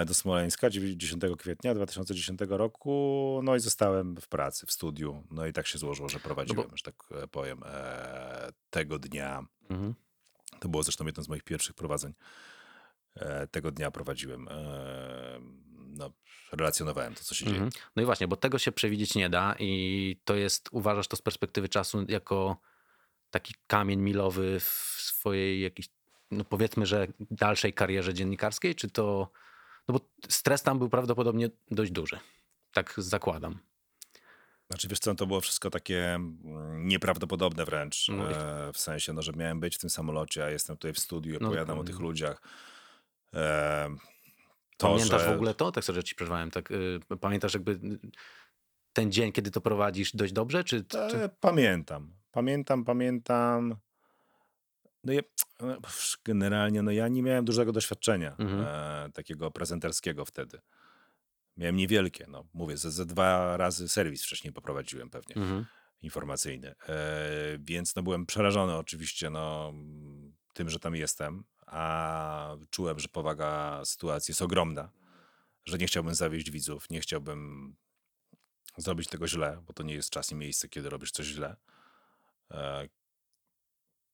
[0.06, 5.24] do Smoleńska 10 kwietnia 2010 roku, no i zostałem w pracy, w studiu.
[5.32, 9.46] No i tak się złożyło, że prowadziłem, że tak e, powiem, e, tego dnia.
[9.70, 9.94] Mhm.
[10.60, 12.14] To było zresztą jedno z moich pierwszych prowadzeń.
[13.16, 15.40] E, tego dnia prowadziłem, e,
[15.88, 16.12] no,
[16.52, 17.58] relacjonowałem to, co się dzieje.
[17.58, 17.84] Mhm.
[17.96, 21.22] No i właśnie, bo tego się przewidzieć nie da i to jest, uważasz to z
[21.22, 22.58] perspektywy czasu jako
[23.30, 25.90] taki kamień milowy w swojej jakiejś,
[26.32, 29.32] no powiedzmy, że dalszej karierze dziennikarskiej, czy to,
[29.88, 32.20] no bo stres tam był prawdopodobnie dość duży.
[32.74, 33.60] Tak zakładam.
[34.70, 39.22] Znaczy, wiesz co, to było wszystko takie mm, nieprawdopodobne wręcz, No e, w sensie, no,
[39.22, 42.00] że miałem być w tym samolocie, a jestem tutaj w studiu, No opowiadam o tych
[42.00, 42.42] ludziach.
[43.34, 43.96] E,
[44.78, 45.30] to, Pamiętasz że...
[45.30, 45.72] w ogóle to?
[45.72, 46.52] Tak sobie, ci przerwałem.
[46.52, 47.80] Tak, y, pamiętasz jakby
[48.94, 50.84] ten dzień, kiedy to prowadzisz dość dobrze, czy...
[50.84, 50.98] czy...
[50.98, 53.76] E, pamiętam, pamiętam, pamiętam.
[55.04, 55.22] No ja,
[55.62, 55.78] e,
[56.26, 58.62] generalnie, no ja nie miałem dużego doświadczenia Mhm.
[58.68, 60.62] e, takiego prezenterskiego wtedy.
[61.58, 65.36] Miałem niewielkie, no mówię, ze, ze dwa razy serwis wcześniej poprowadziłem pewnie.
[65.36, 65.66] Mhm.
[66.02, 66.76] informacyjny.
[66.90, 69.74] E, więc no, byłem przerażony oczywiście no,
[70.54, 74.90] tym, że tam jestem, a czułem, że powaga sytuacji jest ogromna,
[75.66, 77.76] że nie chciałbym zawieść widzów, nie chciałbym
[78.78, 81.56] zrobić tego źle, bo to nie jest czas i miejsce, kiedy robisz coś źle.
[82.52, 82.88] E,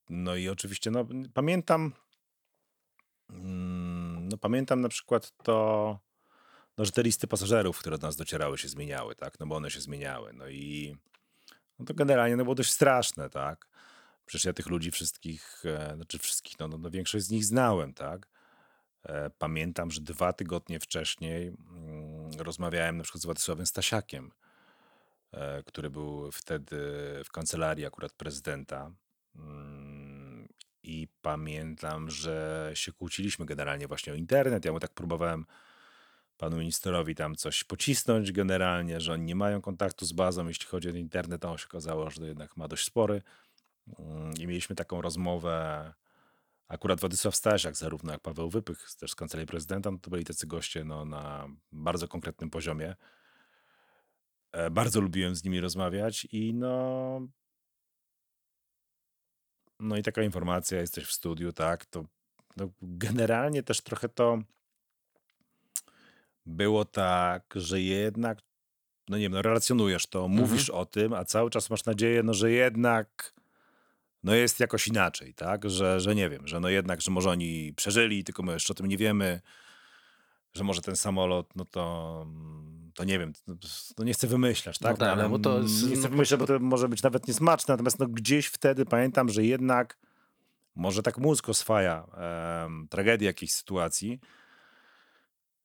[0.09, 1.93] no i oczywiście no, pamiętam
[3.29, 5.99] mm, no, pamiętam na przykład to,
[6.77, 9.39] no, że te listy pasażerów, które do nas docierały, się zmieniały, tak?
[9.39, 10.33] No bo one się zmieniały.
[10.33, 10.95] No i
[11.79, 13.67] no to generalnie no, było dość straszne, tak?
[14.25, 17.93] Przecież ja tych ludzi wszystkich, e, znaczy wszystkich, no, no, no większość z nich znałem,
[17.93, 18.27] tak?
[19.03, 24.31] E, pamiętam, że dwa tygodnie wcześniej mm, rozmawiałem na przykład z Władysławem Stasiakiem,
[25.31, 26.77] e, który był wtedy
[27.25, 28.91] w kancelarii akurat prezydenta.
[29.35, 29.88] Mm,
[30.83, 34.65] I pamiętam, że się kłóciliśmy generalnie właśnie o internet.
[34.65, 35.45] Ja mu tak próbowałem
[36.37, 40.89] panu ministrowi tam coś pocisnąć generalnie, że oni nie mają kontaktu z bazą, jeśli chodzi
[40.89, 43.21] o internet, a on się okazało, że jednak ma dość spory.
[43.99, 45.93] Mm, I mieliśmy taką rozmowę,
[46.67, 50.47] akurat Władysław Stasiak, zarówno jak Paweł Wypych, też z Kancelarii Prezydenta, no to byli tacy
[50.47, 52.95] goście no, na bardzo konkretnym poziomie.
[54.51, 57.21] E, Bardzo lubiłem z nimi rozmawiać i no...
[59.79, 62.05] No i taka informacja, jesteś w studiu, tak, to
[62.57, 64.39] no, generalnie też trochę to
[66.45, 68.39] było tak, że jednak,
[69.09, 72.33] no nie wiem, no relacjonujesz to, mówisz o tym, a cały czas masz nadzieję, no
[72.33, 73.33] że jednak
[74.23, 75.69] no jest jakoś inaczej, tak?
[75.69, 78.75] Że, że nie wiem, że no jednak, że może oni przeżyli, tylko my jeszcze o
[78.75, 79.41] tym nie wiemy,
[80.53, 82.25] że może ten samolot, no to,
[82.93, 83.55] to nie wiem, no,
[83.97, 84.97] no nie chcę wymyślać, tak?
[84.97, 87.27] tak, ale no bo to jest- nie chcę no, wymyślać, bo to może być nawet
[87.27, 89.97] niesmaczne, natomiast no gdzieś wtedy pamiętam, że jednak
[90.75, 92.07] może tak mózg oswaja
[92.65, 94.19] em, tragedię jakiejś sytuacji,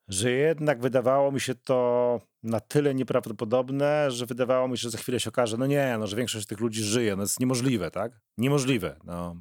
[0.08, 4.98] że jednak wydawało mi się to na tyle nieprawdopodobne, że wydawało mi się, że za
[4.98, 8.20] chwilę się okaże, no nie, no, że większość tych ludzi żyje, no jest niemożliwe, tak?
[8.38, 9.36] Niemożliwe, no.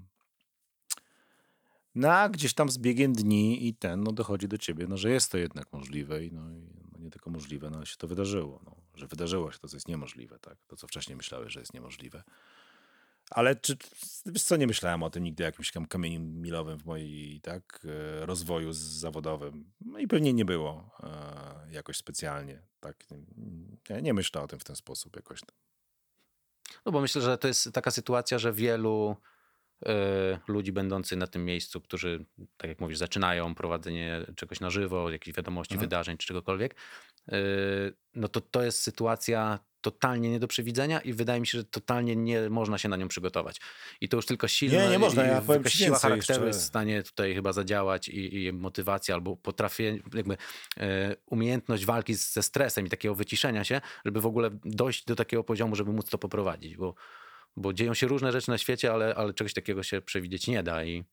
[1.95, 5.12] No a gdzieś tam z biegiem dni i ten, no dochodzi do ciebie, no że
[5.12, 6.41] jest to jednak możliwe i no,
[6.91, 9.75] no nie tylko możliwe, no ale się to wydarzyło, no, że wydarzyło się to, co
[9.75, 10.58] jest niemożliwe, tak?
[10.67, 12.23] To, co wcześniej myślałeś, że jest niemożliwe.
[13.29, 13.77] Ale czy,
[14.25, 18.25] wiesz co, nie myślałem o tym nigdy jakimś tam kamieniu milowym w mojej tak, e,
[18.25, 19.71] rozwoju zawodowym.
[19.82, 22.62] No i pewnie nie było e, jakoś specjalnie.
[22.79, 23.06] Tak.
[23.89, 25.39] Ja nie myślę o tym w ten sposób jakoś.
[26.86, 29.15] No bo myślę, że to jest taka sytuacja, że wielu
[30.48, 32.26] ludzi będących na tym miejscu, którzy,
[32.58, 35.89] tak jak mówisz, zaczynają prowadzenie czegoś na żywo, jakichś wiadomości, Mhm.
[35.89, 36.76] wydarzeń czy czegokolwiek,
[37.32, 37.36] e,
[38.15, 42.15] no to to jest sytuacja totalnie nie do przewidzenia i wydaje mi się, że totalnie
[42.15, 43.62] nie można się na nią przygotować.
[44.02, 46.48] I to już tylko silna Nie, nie można, ja powiem siła charakteru jeszcze.
[46.48, 50.38] jest w stanie tutaj chyba zadziałać i, i motywacja albo potrafię, jakby
[50.78, 55.43] e, umiejętność walki ze stresem i takiego wyciszenia się, żeby w ogóle dojść do takiego
[55.43, 56.96] poziomu, żeby móc to poprowadzić, bo,
[57.55, 60.83] bo dzieją się różne rzeczy na świecie, ale, ale czegoś takiego się przewidzieć nie da
[60.83, 61.03] i,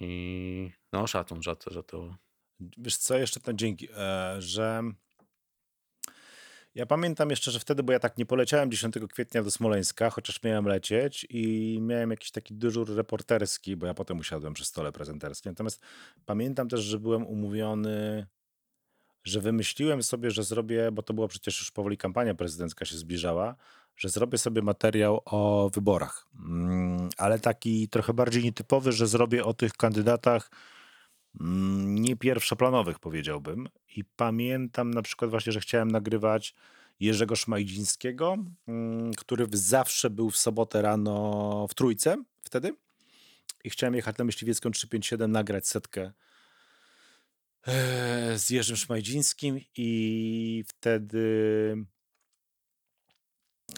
[0.00, 2.16] i no szacun, że to, że to
[2.78, 4.82] Wiesz co, jeszcze to dzięki, e, że
[6.74, 10.42] ja pamiętam jeszcze, że wtedy, bo ja tak nie poleciałem 10 kwietnia do Smoleńska, chociaż
[10.42, 15.52] miałem lecieć i miałem jakiś taki dyżur reporterski, bo ja potem usiadłem przy stole prezenterskim.
[15.52, 15.82] Natomiast
[16.26, 18.26] pamiętam też, że byłem umówiony,
[19.24, 23.56] że wymyśliłem sobie, że zrobię, bo to była przecież już powoli kampania prezydencka się zbliżała,
[23.96, 26.26] że zrobię sobie materiał o wyborach.
[26.34, 30.50] Mm, Ale taki trochę bardziej nietypowy, że zrobię o tych kandydatach
[31.40, 33.68] mm, nie pierwszoplanowych, powiedziałbym.
[33.96, 36.54] I pamiętam na przykład właśnie, że chciałem nagrywać
[37.00, 38.36] Jerzego Szmajdzińskiego,
[38.68, 42.74] mm, który zawsze był w sobotę rano w Trójce wtedy.
[43.64, 46.12] I chciałem jechać na Myśliwiecką 357, nagrać setkę
[47.66, 51.76] e, z Jerzym Szmajdzińskim i wtedy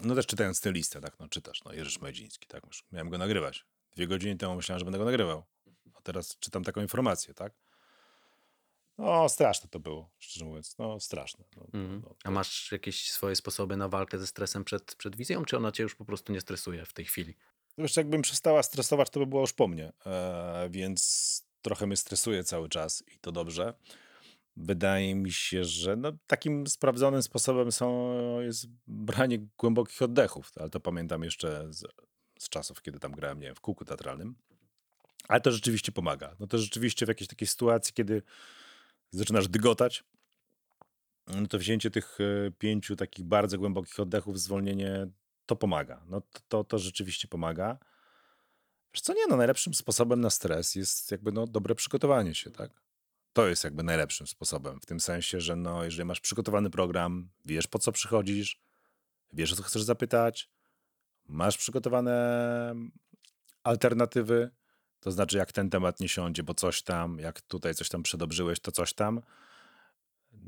[0.03, 3.19] no też czytając tę listę, tak, no czytasz, no Jerzy Szmajdziński, tak, już miałem go
[3.19, 3.65] nagrywać.
[3.97, 5.45] Dwie godziny temu myślałem, że będę go nagrywał.
[5.95, 7.53] A teraz czytam taką informację, tak?
[8.99, 10.79] No, straszne to było, szczerze mówiąc.
[10.79, 11.45] No, straszne.
[11.57, 12.03] No, Mhm.
[12.05, 15.73] no, A masz jakieś swoje sposoby na walkę ze stresem przed, przed wizją, czy ona
[15.73, 17.35] cię już po prostu nie stresuje w tej chwili?
[17.79, 19.93] Wiesz, jakbym przestała stresować, to by było już po mnie.
[20.07, 23.75] E, więc trochę mnie stresuje cały czas i to dobrze.
[24.57, 30.81] Wydaje mi się, że no, takim sprawdzonym sposobem są, jest branie głębokich oddechów, ale to
[30.81, 31.85] pamiętam jeszcze z,
[32.39, 34.35] z czasów, kiedy tam grałem, nie wiem, w kółku teatralnym.
[35.29, 36.37] Ale to rzeczywiście pomaga.
[36.41, 38.23] No to rzeczywiście w jakiejś takiej sytuacji, kiedy
[39.11, 40.05] zaczynasz dygotać,
[41.27, 45.07] no to wzięcie tych e, pięciu takich bardzo głębokich oddechów, zwolnienie,
[45.47, 46.05] to pomaga.
[46.09, 47.79] No to, to, to rzeczywiście pomaga.
[48.95, 52.84] Wiesz co, nie no, najlepszym sposobem na stres jest jakby no dobre przygotowanie się, tak?
[53.35, 57.67] To jest jakby najlepszym sposobem, w tym sensie, że no, jeżeli masz przygotowany program, wiesz
[57.67, 58.61] po co przychodzisz,
[59.33, 60.51] wiesz o co chcesz zapytać,
[61.27, 62.75] masz przygotowane
[63.63, 64.51] alternatywy,
[65.01, 68.61] to znaczy jak ten temat nie siądzie, bo coś tam, jak tutaj coś tam przedobrzyłeś,
[68.61, 69.23] to coś tam,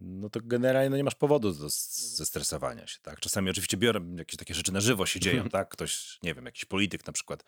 [0.00, 3.20] no to generalnie no nie masz powodu do zestresowania się, tak?
[3.20, 5.68] Czasami oczywiście biorę jakieś takie rzeczy na żywo się dzieją, tak?
[5.68, 7.44] Ktoś, nie wiem, jakiś polityk na przykład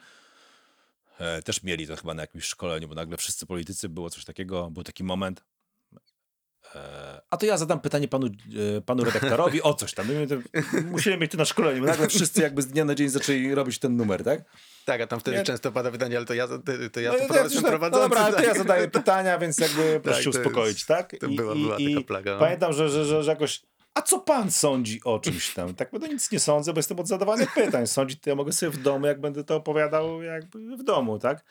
[1.18, 4.70] e, też mieli to chyba na jakimś szkoleniu, bo nagle wszyscy politycy, było coś takiego,
[4.70, 5.44] był taki moment,
[6.74, 10.06] e, a to ja zadam pytanie panu, e, panu redaktorowi o coś tam.
[10.28, 13.54] To- Musieli mieć to na szkoleniu, bo nagle wszyscy jakby z dnia na dzień zaczęli
[13.54, 14.40] robić ten numer, tak?
[14.84, 15.42] Tak, a tam wtedy Nie.
[15.44, 16.58] często pada pytanie, ale to ja, to,
[16.92, 18.58] to ja No to i prowadzę, tak, no, no dobra, ale to ja tak.
[18.58, 21.16] zadaję pytania, więc jakby proszę się to uspokoić, tak?
[21.20, 22.38] to była- była taka plaga, no.
[22.40, 23.62] Pamiętam, że, że, że, że jakoś,
[23.98, 25.74] a co pan sądzi o czymś tam?
[25.74, 27.86] Tak, bo to nic nie sądzę, bo jestem od zadawania pytań.
[27.86, 31.44] Sądzić to ja mogę sobie w domu, jak będę to opowiadał jakby w domu, tak?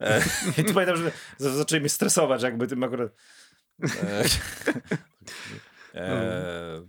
[0.00, 0.22] E,
[0.58, 3.12] I tu pamiętam, że zaczęli mnie stresować jakby tym akurat.
[4.02, 4.24] E,
[5.94, 6.82] E,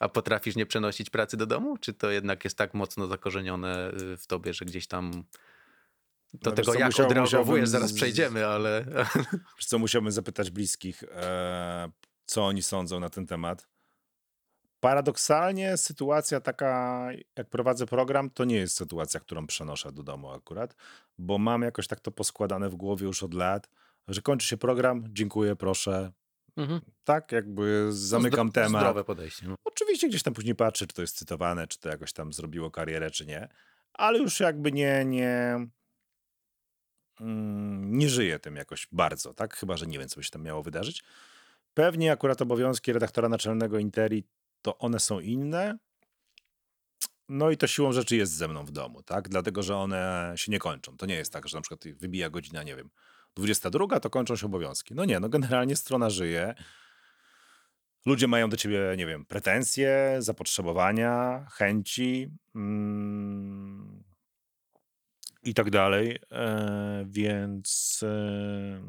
[0.00, 1.76] A potrafisz nie przenosić pracy do domu?
[1.78, 5.10] Czy to jednak jest tak mocno zakorzenione y, w tobie, że gdzieś tam
[6.32, 8.84] do No tego co, jak musiał- odreagowujesz, musiałbym zaraz przejdziemy, ale
[9.56, 11.90] Wiesz co, musiałbym zapytać bliskich, e,
[12.26, 13.68] co oni sądzą na ten temat.
[14.80, 20.76] Paradoksalnie sytuacja taka, jak prowadzę program, to nie jest sytuacja, którą przenoszę do domu akurat,
[21.18, 23.70] bo mam jakoś tak to poskładane w głowie już od lat,
[24.08, 26.12] że kończy się program, dziękuję, proszę.
[26.56, 26.80] Mhm.
[27.04, 28.82] Tak, jakby zamykam Zdro- temat.
[28.82, 29.48] Zdrowe podejście.
[29.48, 29.54] No.
[29.64, 33.10] Oczywiście gdzieś tam później patrzę, czy to jest cytowane, czy to jakoś tam zrobiło karierę,
[33.10, 33.48] czy nie,
[33.92, 35.66] ale już jakby nie, nie,
[37.20, 39.56] mm, nie żyję tym jakoś bardzo, tak?
[39.56, 41.04] Chyba, że nie wiem, co by się tam miało wydarzyć.
[41.74, 44.24] Pewnie akurat obowiązki redaktora naczelnego Interi,
[44.62, 45.78] to one są inne.
[47.28, 49.28] No i to siłą rzeczy jest ze mną w domu, tak?
[49.28, 50.96] Dlatego, że one się nie kończą.
[50.96, 52.90] To nie jest tak, że na przykład wybija godzina, nie wiem,
[53.34, 54.94] 22, to kończą się obowiązki.
[54.94, 56.54] No nie, no generalnie strona żyje.
[58.06, 64.04] Ludzie mają do ciebie, nie wiem, pretensje, zapotrzebowania, chęci mm,
[65.42, 66.18] i tak dalej.
[66.30, 68.80] E, więc, e,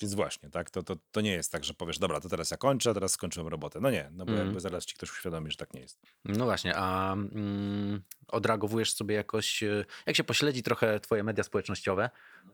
[0.00, 0.70] więc właśnie, tak?
[0.70, 3.48] To, to, to nie jest tak, że powiesz, dobra, to teraz ja kończę, teraz skończyłem
[3.48, 3.80] robotę.
[3.80, 4.46] No nie, no bo Mhm.
[4.48, 6.00] jakby zaraz ci ktoś uświadomi, że tak nie jest.
[6.24, 12.10] no właśnie, a mm, odreagowujesz sobie jakoś, y, jak się pośledzi trochę twoje media społecznościowe,
[12.46, 12.50] y,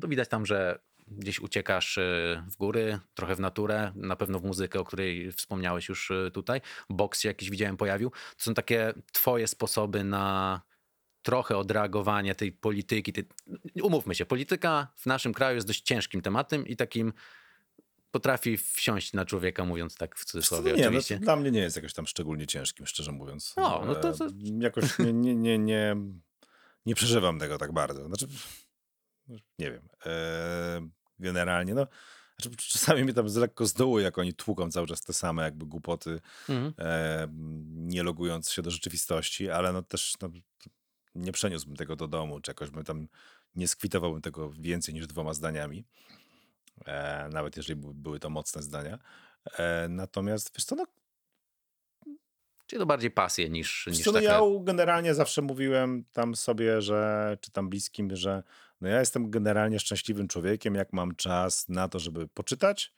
[0.00, 0.78] to widać tam, że
[1.08, 5.88] gdzieś uciekasz y, w góry, trochę w naturę, na pewno w muzykę, o której wspomniałeś
[5.88, 6.60] już tutaj.
[6.90, 8.10] Boks się jakiś widziałem pojawił.
[8.10, 10.60] To są takie twoje sposoby na
[11.22, 13.12] trochę odreagowanie tej polityki.
[13.12, 13.24] Tej...
[13.82, 17.12] Umówmy się, polityka w naszym kraju jest dość ciężkim tematem i takim
[18.10, 21.18] potrafi wsiąść na człowieka, mówiąc tak w cudzysłowie no nie, no, oczywiście.
[21.18, 23.52] to dla mnie nie jest jakoś tam szczególnie ciężkim, szczerze mówiąc.
[23.56, 24.28] O, no to- E, to-
[24.60, 25.96] Jakoś nie, nie, nie, nie,
[26.86, 28.06] nie przeżywam tego tak bardzo.
[28.06, 28.26] Znaczy,
[29.58, 29.88] nie wiem.
[30.06, 31.86] E, generalnie, no,
[32.40, 35.42] znaczy, czasami mnie tam z lekko z dołu, jak oni tłuką cały czas te same
[35.42, 36.74] jakby głupoty, Mhm.
[36.78, 37.28] e,
[37.74, 40.30] nie logując się do rzeczywistości, ale no też no,
[41.14, 43.08] nie przeniósłbym tego do domu, czy jakoś bym tam
[43.54, 45.84] nie skwitowałbym tego więcej niż dwoma zdaniami,
[46.86, 48.98] e, nawet jeżeli by, były to mocne zdania.
[49.58, 50.86] E, natomiast, wiesz co, no,
[52.66, 54.24] Czyli to bardziej pasje niż, niż no taka...
[54.24, 58.42] ja generalnie zawsze mówiłem tam sobie, że, czy tam bliskim, że
[58.80, 62.92] no ja jestem generalnie szczęśliwym człowiekiem, jak mam czas na to, żeby poczytać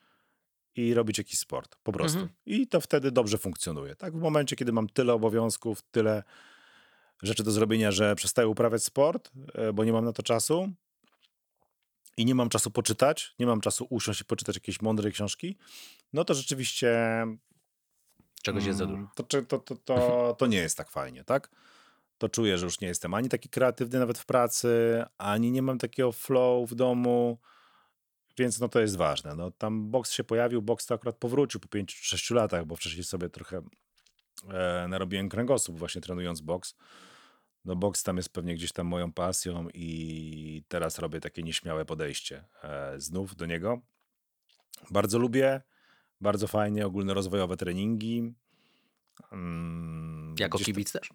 [0.76, 2.18] i robić jakiś sport, po prostu.
[2.18, 2.36] Mhm.
[2.46, 3.96] I to wtedy dobrze funkcjonuje.
[3.96, 6.22] Tak, w momencie, kiedy mam tyle obowiązków, tyle
[7.22, 10.68] rzeczy do zrobienia, że przestaję uprawiać sport, e, bo nie mam na to czasu
[12.16, 15.56] i nie mam czasu poczytać, nie mam czasu usiąść i poczytać jakieś mądre książki,
[16.12, 17.26] no to rzeczywiście
[18.44, 19.10] Czegoś jest za Mm, dużo.
[19.14, 21.50] To, czy- to, to, to, to nie jest tak fajnie, tak?
[22.18, 25.78] To czuję, że już nie jestem ani taki kreatywny nawet w pracy, ani nie mam
[25.78, 27.38] takiego flow w domu,
[28.38, 29.34] więc no to jest ważne.
[29.34, 33.28] No, tam boks się pojawił, boks to akurat powrócił po 5-6 latach, bo wcześniej sobie
[33.28, 33.62] trochę
[34.52, 36.74] e, narobiłem kręgosłup właśnie trenując boks.
[37.64, 42.44] No boks tam jest pewnie gdzieś tam moją pasją i teraz robię takie nieśmiałe podejście
[42.62, 43.80] e, znów do niego.
[44.90, 45.62] Bardzo lubię,
[46.20, 48.34] bardzo fajnie, ogólnorozwojowe treningi.
[49.32, 51.10] Mm, Jako tam- kibic też?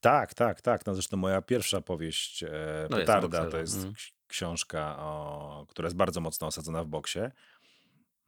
[0.00, 0.86] tak, tak, tak.
[0.86, 2.48] No zresztą moja pierwsza powieść e,
[2.90, 6.86] No jest Petarda bokserem, to jest ks- książka, o, która jest bardzo mocno osadzona w
[6.86, 7.18] boksie.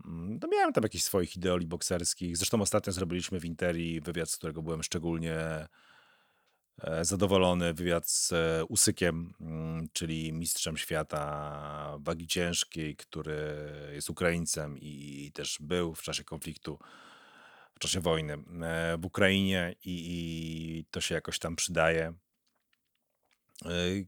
[0.04, 2.36] Mm, To miałem tam jakichś swoich ideoli bokserskich.
[2.36, 5.36] Zresztą ostatnio zrobiliśmy w Interi wywiad, z którego byłem szczególnie
[6.82, 7.74] e, zadowolony.
[7.74, 13.38] Wywiad z e, Usykiem, mm, czyli mistrzem świata wagi ciężkiej, który
[13.92, 16.78] jest Ukraińcem i, też był w czasie konfliktu
[17.74, 18.32] w czasie wojny
[18.62, 22.14] e, w Ukrainie i, i to się jakoś tam przydaje.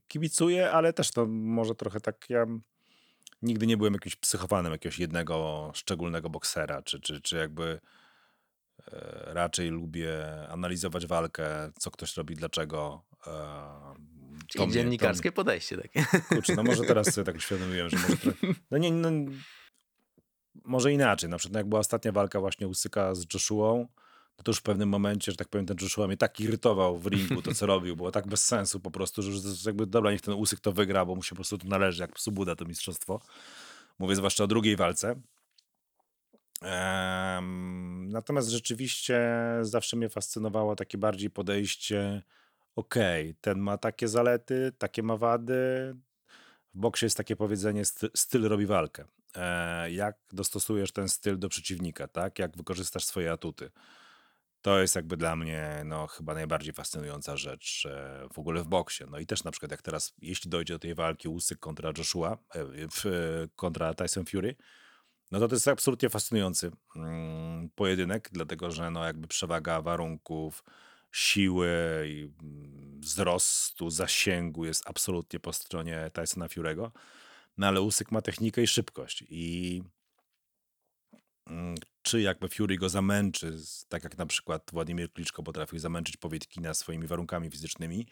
[0.09, 2.47] Kibicuję, ale też to może trochę tak ja
[3.43, 7.80] nigdy nie byłem jakimś psychofanem jakiegoś jednego szczególnego boksera, czy, czy, czy jakby
[8.93, 10.18] e, raczej lubię
[10.49, 13.03] analizować walkę, co ktoś robi, dlaczego.
[13.26, 13.32] e,
[14.49, 16.05] Czyli mnie- to- dziennikarskie podejście takie.
[16.28, 18.16] Kurczę, no może teraz sobie tak uświadomiłem, że może.
[18.70, 19.09] No nie, no,
[20.64, 21.30] może inaczej.
[21.30, 23.88] Na przykład jak była ostatnia walka właśnie Usyka z Joshuą,
[24.38, 27.06] no to już w pewnym momencie, że tak powiem, ten Joshua mnie tak irytował w
[27.06, 30.20] ringu, to co robił, było tak bez sensu po prostu, że już jakby dobra, niech
[30.20, 32.64] ten Usyk to wygra, bo mu się po prostu to należy, jak psu Buda to
[32.64, 33.20] mistrzostwo.
[33.98, 35.20] Mówię zwłaszcza o drugiej walce.
[36.62, 39.20] Em, natomiast rzeczywiście
[39.62, 42.22] zawsze mnie fascynowało takie bardziej podejście
[42.76, 45.94] okej, ten ma takie zalety, takie ma wady.
[46.74, 49.04] W boksie jest takie powiedzenie, sty, styl robi walkę.
[49.36, 52.38] E, jak dostosujesz ten styl do przeciwnika, tak?
[52.38, 53.70] Jak wykorzystasz swoje atuty.
[54.62, 57.88] To jest jakby dla mnie no, chyba najbardziej fascynująca rzecz
[58.32, 59.04] w ogóle w boksie.
[59.10, 62.38] No i też na przykład jak teraz, jeśli dojdzie do tej walki Usyk kontra Joshua,
[62.54, 62.68] e,
[63.56, 64.56] kontra Tyson Fury,
[65.30, 70.64] No to to jest absolutnie fascynujący mm, pojedynek, dlatego że no jakby przewaga warunków,
[71.12, 71.68] siły,
[72.06, 76.90] i mm, wzrostu, zasięgu jest absolutnie po stronie Tysona Fury'ego.
[77.58, 79.82] No ale Usyk ma technikę i szybkość i
[81.46, 86.74] mm, czy jakby Fury go zamęczy, tak jak na przykład Władimir Kliczko potrafił zamęczyć Powietkina
[86.74, 88.07] swoimi warunkami fizycznymi,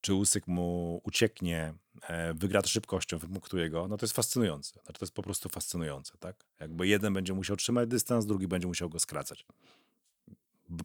[0.00, 4.72] czy Usyk mu ucieknie, e, wygra szybkością, wypunktuje go, no to jest fascynujące.
[4.72, 6.36] Znaczy to jest po prostu fascynujące, tak?
[6.60, 9.46] Jakby jeden będzie musiał trzymać dystans, drugi będzie musiał go skracać.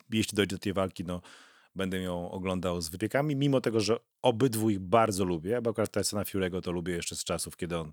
[0.09, 1.21] Jeśli dojdzie do tej walki, no
[1.75, 6.23] będę ją oglądał z wypiekami, mimo tego, że obydwu ich bardzo lubię, bo akurat Tysona
[6.23, 7.91] Fury'ego to lubię jeszcze z czasów, kiedy on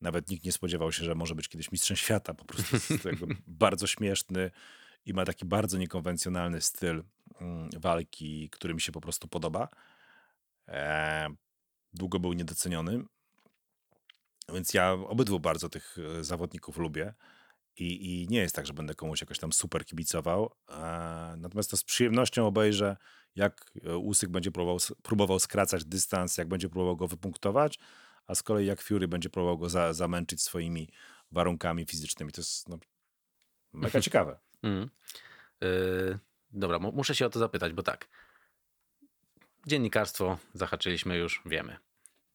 [0.00, 2.34] nawet nikt nie spodziewał się, że może być kiedyś mistrzem świata.
[2.34, 2.92] Po prostu jest
[3.46, 4.50] bardzo śmieszny
[5.06, 7.04] i ma taki bardzo niekonwencjonalny styl
[7.40, 9.68] mm, walki, który mi się po prostu podoba.
[10.68, 11.28] E,
[11.92, 13.04] długo był niedoceniony.
[14.54, 17.14] Więc ja obydwu bardzo tych e, zawodników lubię.
[17.76, 20.50] I, I nie jest tak, że będę komuś jakoś tam super kibicował.
[20.70, 22.96] E, natomiast to z przyjemnością obejrzę,
[23.36, 27.78] jak e, Usyk będzie próbował, próbował skracać dystans, jak będzie próbował go wypunktować,
[28.28, 30.88] a z kolei jak Fury będzie próbował go za, zamęczyć swoimi
[31.30, 32.32] warunkami fizycznymi.
[32.32, 32.78] To jest no,
[33.72, 34.38] mega ciekawe.
[34.62, 34.90] Mm.
[35.60, 36.18] Yy,
[36.50, 38.08] dobra, mu- muszę się o to zapytać, bo tak.
[39.66, 41.76] Dziennikarstwo zahaczyliśmy już, wiemy.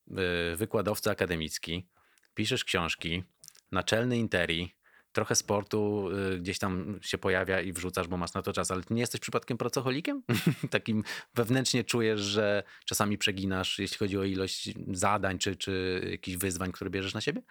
[0.08, 1.88] Yy, wykładowca akademicki,
[2.36, 3.24] piszesz książki,
[3.72, 4.76] naczelny interi,
[5.14, 8.82] trochę sportu yy, gdzieś tam się pojawia i wrzucasz, bo masz na to czas, ale
[8.90, 10.24] nie jesteś przypadkiem pracocholikiem?
[10.70, 11.04] Takim
[11.36, 16.90] wewnętrznie czujesz, że czasami przeginasz, jeśli chodzi o ilość zadań czy, czy jakichś wyzwań, które
[16.90, 17.42] bierzesz na siebie?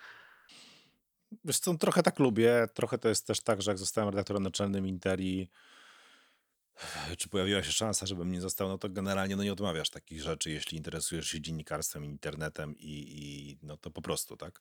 [1.44, 2.68] Wiesz co, trochę tak lubię.
[2.74, 5.50] Trochę to jest też tak, że jak zostałem redaktorem naczelnym Interi,
[7.18, 10.50] czy pojawiła się szansa, żebym nie został, no to generalnie no nie odmawiasz takich rzeczy,
[10.50, 14.60] jeśli interesujesz się dziennikarstwem, internetem i, i no to po prostu, tak?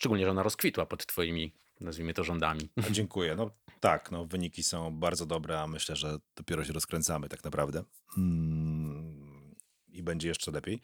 [0.00, 2.70] Szczególnie, że ona rozkwitła pod twoimi, nazwijmy to, rządami.
[2.88, 3.36] a dziękuję.
[3.36, 7.84] No tak, no wyniki są bardzo dobre, a myślę, że dopiero się rozkręcamy tak naprawdę.
[8.18, 9.54] Mm,
[9.88, 10.80] I będzie jeszcze lepiej.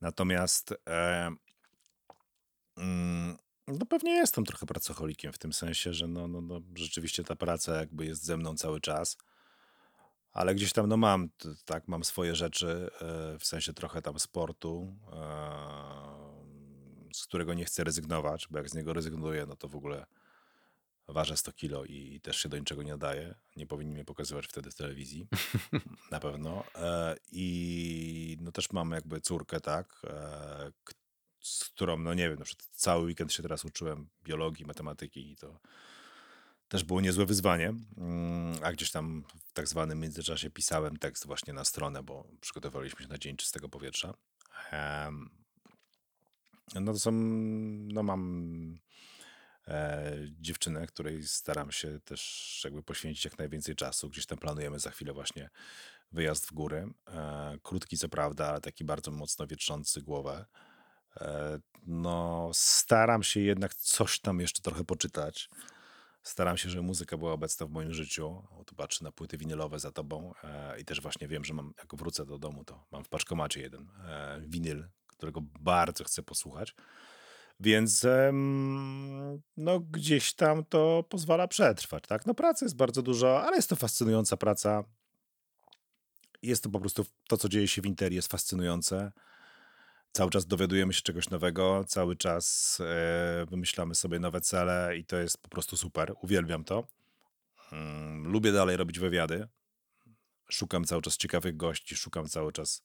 [0.00, 1.30] Natomiast e,
[2.76, 7.36] mm, no pewnie jestem trochę pracocholikiem w tym sensie, że no, no, no, rzeczywiście ta
[7.36, 9.16] praca jakby jest ze mną cały czas.
[10.32, 11.28] Ale gdzieś tam no mam,
[11.64, 16.19] tak, mam swoje rzeczy, e, w sensie trochę tam sportu, e,
[17.12, 20.06] z którego nie chcę rezygnować, bo jak z niego rezygnuję, no to w ogóle
[21.08, 23.34] ważę 100 kilo i też się do niczego nie nadaje.
[23.56, 25.26] Nie powinni mnie pokazywać wtedy w telewizji,
[26.10, 26.64] na pewno.
[26.74, 30.72] E, I no też mam jakby córkę, tak, e,
[31.40, 35.36] z którą, no nie wiem, na przykład cały weekend się teraz uczyłem biologii, matematyki i
[35.36, 35.60] to
[36.68, 37.74] też było niezłe wyzwanie.
[37.96, 43.02] Mm, A gdzieś tam w tak zwanym międzyczasie pisałem tekst właśnie na stronę, bo przygotowaliśmy
[43.02, 44.14] się na Dzień Czystego Powietrza.
[46.74, 47.12] No to są,
[47.92, 48.78] no mam
[49.68, 54.10] e, dziewczynę, której staram się też jakby poświęcić jak najwięcej czasu.
[54.10, 55.50] Gdzieś tam planujemy za chwilę właśnie
[56.12, 56.88] wyjazd w góry.
[57.08, 60.46] E, krótki co prawda, ale taki bardzo mocno wietrzący głowę.
[61.20, 65.50] E, no staram się jednak coś tam jeszcze trochę poczytać.
[66.22, 68.42] Staram się, żeby muzyka była obecna w moim życiu.
[68.66, 71.94] Tu patrzę na płyty winylowe za tobą e, i też właśnie wiem, że mam, jak
[71.94, 74.88] wrócę do domu, to mam w paczkomacie jeden e, winyl,
[75.20, 76.74] którego bardzo chcę posłuchać.
[77.60, 78.06] Więc
[79.56, 82.26] no gdzieś tam to pozwala przetrwać, tak?
[82.26, 84.84] No pracy jest bardzo dużo, ale jest to fascynująca praca.
[86.42, 89.12] Jest to po prostu to, co dzieje się w Interi jest fascynujące.
[90.12, 95.16] Cały czas dowiadujemy się czegoś nowego, cały czas e, wymyślamy sobie nowe cele i to
[95.16, 96.14] jest po prostu super.
[96.22, 96.86] Uwielbiam to.
[97.72, 99.48] Mm, lubię dalej robić wywiady.
[100.50, 102.82] Szukam cały czas ciekawych gości, szukam cały czas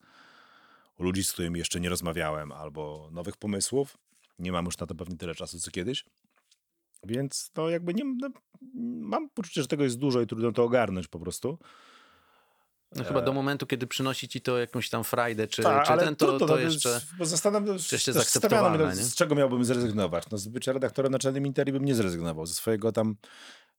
[0.99, 3.97] ludzi, z którymi jeszcze nie rozmawiałem, albo nowych pomysłów.
[4.39, 6.05] Nie mam już na to pewnie tyle czasu, co kiedyś.
[7.03, 8.03] Więc to jakby nie.
[8.05, 8.29] No,
[8.99, 11.59] mam poczucie, że tego jest dużo i trudno to ogarnąć po prostu.
[12.95, 16.15] No chyba do momentu, kiedy przynosi ci to jakąś tam frajdę, czy, Tak, czy ten,
[16.15, 17.01] to, trudno, to no, jeszcze...
[17.17, 18.95] Bo zastanawiam czy jeszcze zaakceptowalne?
[18.95, 20.23] Z czego miałbym zrezygnować?
[20.31, 22.45] No z bycia redaktorem naczelnym Interi bym nie zrezygnował.
[22.45, 23.15] Ze swojego tam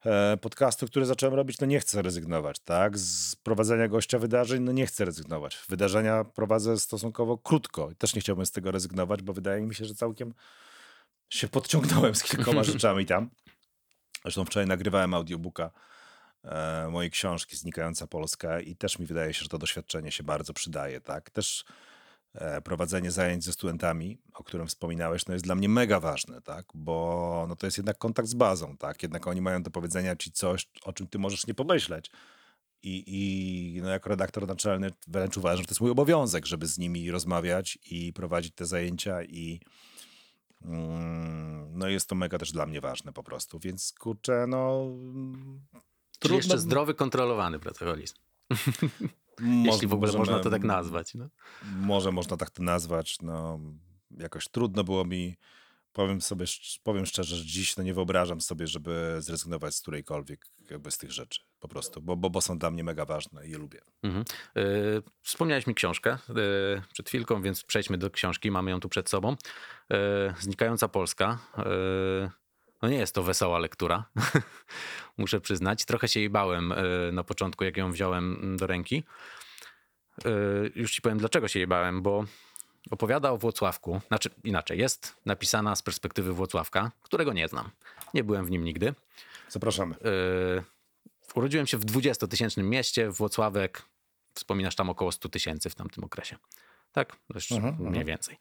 [0.04, 2.98] e, podcastu, który zacząłem robić, no nie chcę rezygnować, tak?
[2.98, 5.58] Z prowadzenia gościa wydarzeń, no nie chcę rezygnować.
[5.68, 7.90] Wydarzenia prowadzę stosunkowo krótko.
[7.98, 10.34] Też nie chciałbym z tego rezygnować, bo wydaje mi się, że całkiem
[11.28, 13.30] się podciągnąłem z kilkoma rzeczami tam.
[14.22, 15.95] Zresztą wczoraj nagrywałem audiobooka e,
[16.90, 21.00] mojej książki Znikająca Polska i też mi wydaje się, że to doświadczenie się bardzo przydaje,
[21.00, 21.30] tak?
[21.30, 21.64] Też
[22.34, 26.66] e, prowadzenie zajęć ze studentami, o którym wspominałeś, no jest dla mnie mega ważne, tak?
[26.74, 29.02] Bo no to jest jednak kontakt z bazą, tak?
[29.02, 32.10] Jednak oni mają do powiedzenia ci coś, o czym ty możesz nie pomyśleć.
[32.82, 36.78] I, i no jako redaktor naczelny wręcz uważam, że to jest mój obowiązek, żeby z
[36.78, 39.60] nimi rozmawiać i prowadzić te zajęcia i
[40.64, 44.86] Mm, No jest to mega też dla mnie ważne po prostu, więc kurczę, no...
[46.18, 48.14] Czyli jeszcze trudno- zdrowy, kontrolowany pracoholizm.
[49.40, 51.14] Moż- Jeśli w ogóle możemy- można to tak nazwać.
[51.14, 51.28] No.
[51.76, 53.18] Może można tak to nazwać.
[53.22, 53.60] No,
[54.18, 55.36] jakoś trudno było mi.
[55.92, 56.46] Powiem sobie,
[56.82, 61.12] powiem szczerze, że dziś no nie wyobrażam sobie, żeby zrezygnować z którejkolwiek jakby z tych
[61.12, 61.40] rzeczy.
[61.60, 63.80] Po prostu, bo, bo, bo są dla mnie mega ważne i je lubię.
[64.02, 64.24] Mhm.
[64.56, 66.18] Y, Wspomniałeś mi książkę
[66.78, 68.50] y, przed chwilką, więc przejdźmy do książki.
[68.50, 69.32] Mamy ją tu przed sobą.
[69.32, 69.96] Y,
[70.40, 71.38] Znikająca Polska.
[72.82, 74.04] No nie jest to wesoła lektura,
[75.18, 75.84] muszę przyznać.
[75.84, 79.04] Trochę się jej bałem y, na początku, jak ją wziąłem mm, do ręki.
[80.26, 82.24] Y, Już ci powiem, dlaczego się jej bałem, bo
[82.90, 84.00] opowiada o Włocławku.
[84.08, 87.70] Znaczy inaczej, jest napisana z perspektywy Włocławka, którego nie znam.
[88.14, 88.94] Nie byłem w nim nigdy.
[89.48, 89.94] Zapraszamy.
[90.04, 90.64] Yy,
[91.34, 93.82] urodziłem się w 20-tysięcznym mieście, Włocławek.
[94.34, 96.36] Wspominasz tam około 100 tysięcy w tamtym okresie.
[96.92, 97.16] Tak?
[97.30, 98.06] Dość Mhm, mniej mhm.
[98.06, 98.36] więcej.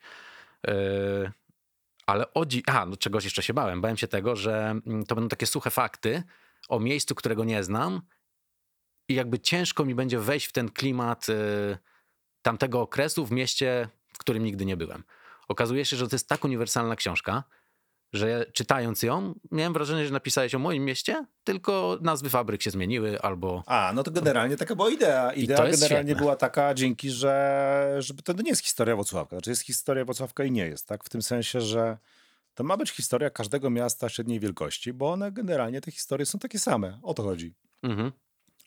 [2.06, 3.82] Ale o dzi- A, no czegoś jeszcze się bałem.
[3.82, 6.24] Bałem się tego, że mm, to będą takie suche fakty
[6.70, 8.02] o miejscu, którego nie znam
[9.10, 11.78] i jakby ciężko mi będzie wejść w ten klimat yy,
[12.42, 15.04] tamtego okresu w mieście, w którym nigdy nie byłem.
[15.48, 17.44] Okazuje się, że to jest tak uniwersalna książka,
[18.14, 23.22] że czytając ją, miałem wrażenie, że napisałeś o moim mieście, tylko nazwy fabryk się zmieniły
[23.22, 23.64] albo...
[23.66, 25.34] A, no to generalnie taka była idea.
[25.34, 26.16] Idea generalnie świetne.
[26.16, 29.36] była taka, dzięki, że żeby to nie jest historia Włocławka.
[29.36, 31.04] Znaczy jest historia Włocławka i nie jest, tak?
[31.04, 31.98] W tym sensie, że
[32.54, 36.60] to ma być historia każdego miasta średniej wielkości, bo one generalnie, te historie są takie
[36.60, 37.00] same.
[37.04, 37.54] O to chodzi.
[37.84, 38.12] Mhm.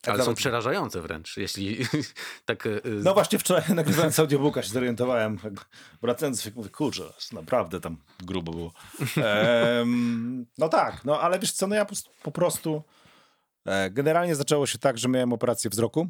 [0.01, 1.79] Tak Ale są przerażające wręcz, jeśli
[2.45, 2.67] tak...
[2.67, 5.39] y, y, No właśnie wczoraj nagrywając audiobooka się zorientowałem,
[6.03, 8.73] wracając, mówię, kurczę, naprawdę tam grubo było.
[9.17, 12.83] Em, no tak, no ale wiesz co, no ja po, po prostu
[13.65, 16.09] e, generalnie zaczęło się tak, że miałem operację wzroku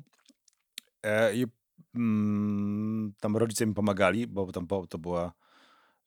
[1.02, 1.46] e, i
[1.94, 5.32] mm, tam rodzice mi pomagali, bo tam po, to była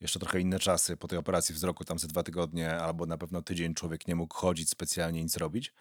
[0.02, 0.98] jeszcze trochę inne czasy.
[0.98, 4.36] Po tej operacji wzroku tam ze dwa tygodnie albo na pewno tydzień człowiek nie mógł
[4.36, 5.74] chodzić specjalnie, nic robić.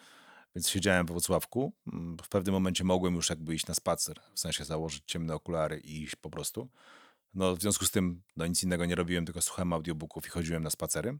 [0.54, 1.72] Więc siedziałem we Wrocławku.
[1.92, 5.80] Mm, W pewnym momencie mogłem już jakby iść na spacer, w sensie założyć ciemne okulary
[5.80, 6.68] i iść po prostu.
[7.34, 10.62] No w związku z tym no nic innego nie robiłem, tylko słuchałem audiobooków i chodziłem
[10.62, 11.18] na spacery.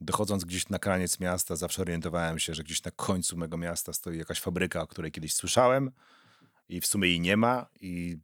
[0.00, 4.18] Dochodząc gdzieś na kraniec miasta, zawsze orientowałem się, że gdzieś na końcu mego miasta stoi
[4.18, 5.90] jakaś fabryka, o której kiedyś słyszałem
[6.68, 8.18] i w sumie jej nie ma i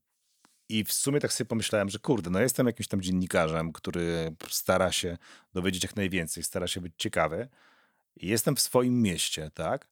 [0.68, 4.92] i w sumie tak sobie pomyślałem, że kurde, no jestem jakimś tam dziennikarzem, który stara
[4.92, 5.18] się
[5.52, 7.48] dowiedzieć jak najwięcej, stara się być ciekawy.
[8.16, 9.88] Jestem w swoim mieście, tak?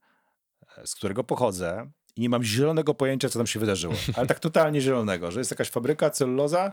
[0.85, 3.95] Z którego pochodzę i nie mam zielonego pojęcia, co tam się wydarzyło.
[4.17, 6.73] Ale tak totalnie zielonego, że jest jakaś fabryka, celuloza.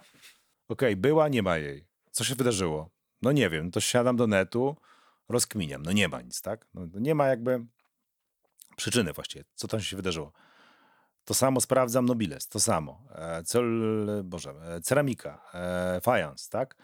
[0.67, 1.87] Okej, była, nie ma jej.
[2.11, 2.89] Co się wydarzyło?
[3.21, 4.75] No nie wiem, to siadam do netu,
[5.29, 5.83] rozkminiam.
[5.83, 6.67] No nie ma nic, tak?
[6.73, 7.65] No, nie ma jakby
[8.75, 10.31] przyczyny właściwie, co tam się wydarzyło.
[11.25, 13.03] To samo sprawdzam Nobiles, to samo.
[13.15, 13.65] E, Cel,
[14.23, 16.75] Boże, e, ceramika, e, fajans, tak?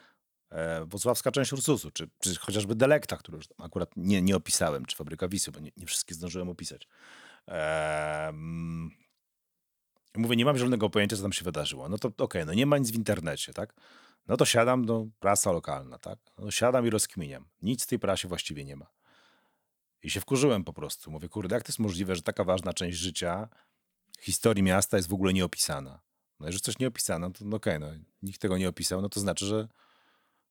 [0.53, 4.95] E, Włocławska część Ursusu, czy, czy chociażby Delekta, który już akurat nie, nie opisałem, czy
[4.95, 6.87] Fabryka Wisy, bo nie, nie wszystkie zdążyłem opisać.
[10.15, 11.89] Mówię, nie mam zielonego pojęcia, co tam się wydarzyło.
[11.89, 13.73] No to okej, no nie ma nic w internecie, tak?
[14.27, 16.19] No to siadam do prasa lokalna, tak?
[16.37, 17.45] No siadam i rozkminiam.
[17.61, 18.85] Nic w tej prasie właściwie nie ma.
[20.03, 21.11] I się wkurzyłem po prostu.
[21.11, 23.49] Mówię, kurde, jak to jest możliwe, że taka ważna część życia
[24.19, 25.99] historii miasta jest w ogóle nieopisana.
[26.39, 27.87] No jeżeli coś nie opisano, to no okej, no,
[28.21, 29.67] nikt tego nie opisał, no to znaczy, że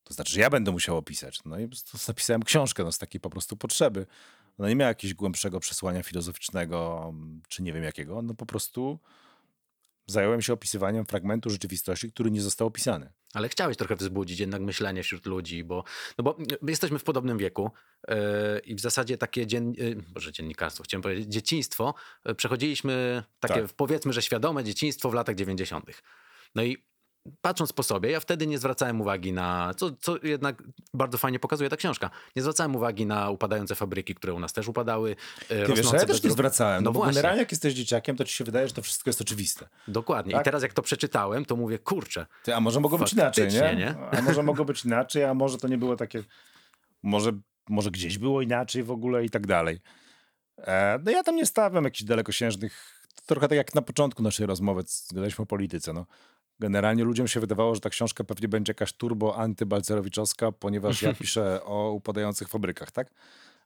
[0.05, 1.41] to znaczy, że ja będę musiał opisać.
[1.45, 1.69] No i
[2.09, 4.07] napisałem książkę no, z takiej po prostu potrzeby.
[4.59, 7.13] No nie miała jakiegoś głębszego przesłania filozoficznego,
[7.49, 8.23] czy nie wiem jakiego.
[8.23, 8.99] No po prostu
[10.07, 13.13] zająłem się opisywaniem fragmentu rzeczywistości, który nie został opisany.
[13.35, 15.85] Ale chciałeś trochę wzbudzić jednak myślenie wśród ludzi, bo,
[16.19, 17.71] no bo my jesteśmy w podobnym wieku
[18.09, 18.17] yy,
[18.65, 21.95] i w zasadzie takie dzien, yy, Boże, dziennikarstwo, chciałem powiedzieć, dzieciństwo,
[22.25, 23.73] yy, przechodziliśmy takie Tak.
[23.73, 25.87] powiedzmy, że świadome dzieciństwo w latach 90.
[26.55, 26.85] No i
[27.41, 30.63] patrząc po sobie, ja wtedy nie zwracałem uwagi na, co, co jednak
[30.95, 34.69] bardzo fajnie pokazuje ta książka, nie zwracałem uwagi na upadające fabryki, które u nas też
[34.69, 35.17] upadały.
[35.51, 37.15] yy, Ty wiesz, a ja też nie zwracałem, no, No bo właśnie.
[37.15, 39.69] generalnie jak jesteś dzieciakiem, to ci się wydaje, że to wszystko jest oczywiste.
[39.89, 40.33] Dokładnie.
[40.33, 40.43] Tak?
[40.43, 43.75] I teraz jak to przeczytałem, to mówię, kurczę, Ty, a może mogło być inaczej, nie?
[43.77, 43.95] Nie?
[44.19, 46.25] A może mogło być inaczej, a może to nie było takie...
[47.03, 47.33] Może,
[47.69, 49.81] może gdzieś było inaczej w ogóle i tak dalej.
[50.59, 53.03] E, no ja tam nie stawiam jakichś dalekosiężnych...
[53.27, 56.07] Trochę tak jak na początku naszej rozmowy, gadaliśmy o polityce, no.
[56.63, 61.65] Generalnie ludziom się wydawało, że ta książka pewnie będzie jakaś turbo antybalcerowiczowska, ponieważ ja piszę
[61.65, 63.11] o upadających fabrykach, tak?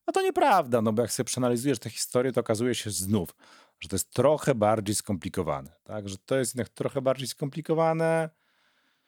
[0.06, 3.34] A to nieprawda, no bo jak sobie przeanalizujesz tę historię, to okazuje się znów,
[3.80, 6.08] że to jest trochę bardziej skomplikowane, tak?
[6.08, 8.30] Że to jest jednak trochę bardziej skomplikowane,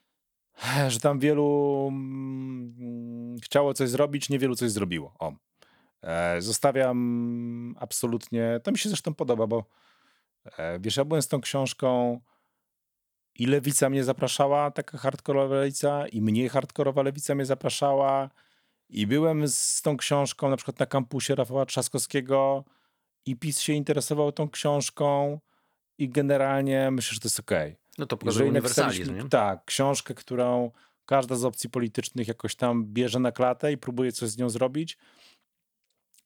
[0.89, 5.15] że tam wielu mm, chciało coś zrobić, niewielu coś zrobiło.
[5.19, 5.33] O.
[6.03, 9.65] E, zostawiam absolutnie, to mi się zresztą podoba, bo
[10.59, 12.21] e, wiesz, ja byłem z tą książką
[13.39, 18.31] i lewica mnie zapraszała, taka hardkorowa lewica, i mniej hardkorowa lewica mnie zapraszała,
[18.89, 22.65] I byłem z tą książką na przykład na kampusie Rafała Trzaskowskiego
[23.27, 25.41] i PiS się interesował tą książką
[25.99, 27.77] i generalnie myślę, że to jest okej.
[27.99, 29.29] No to pokazuje uniwersalizm, nie?
[29.29, 30.71] Tak, książkę, którą
[31.07, 34.99] każda z opcji politycznych jakoś tam bierze na klatę i próbuje coś z nią zrobić.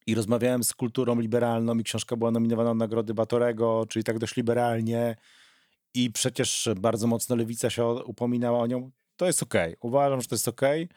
[0.07, 4.37] I rozmawiałem z kulturą liberalną i książka była nominowana na nagrody Batorego, czyli tak dość
[4.37, 5.17] liberalnie.
[5.95, 8.91] I przecież bardzo mocno lewica się upominała o nią.
[9.17, 9.77] To jest okej.
[9.81, 10.89] Uważam, że to jest okej,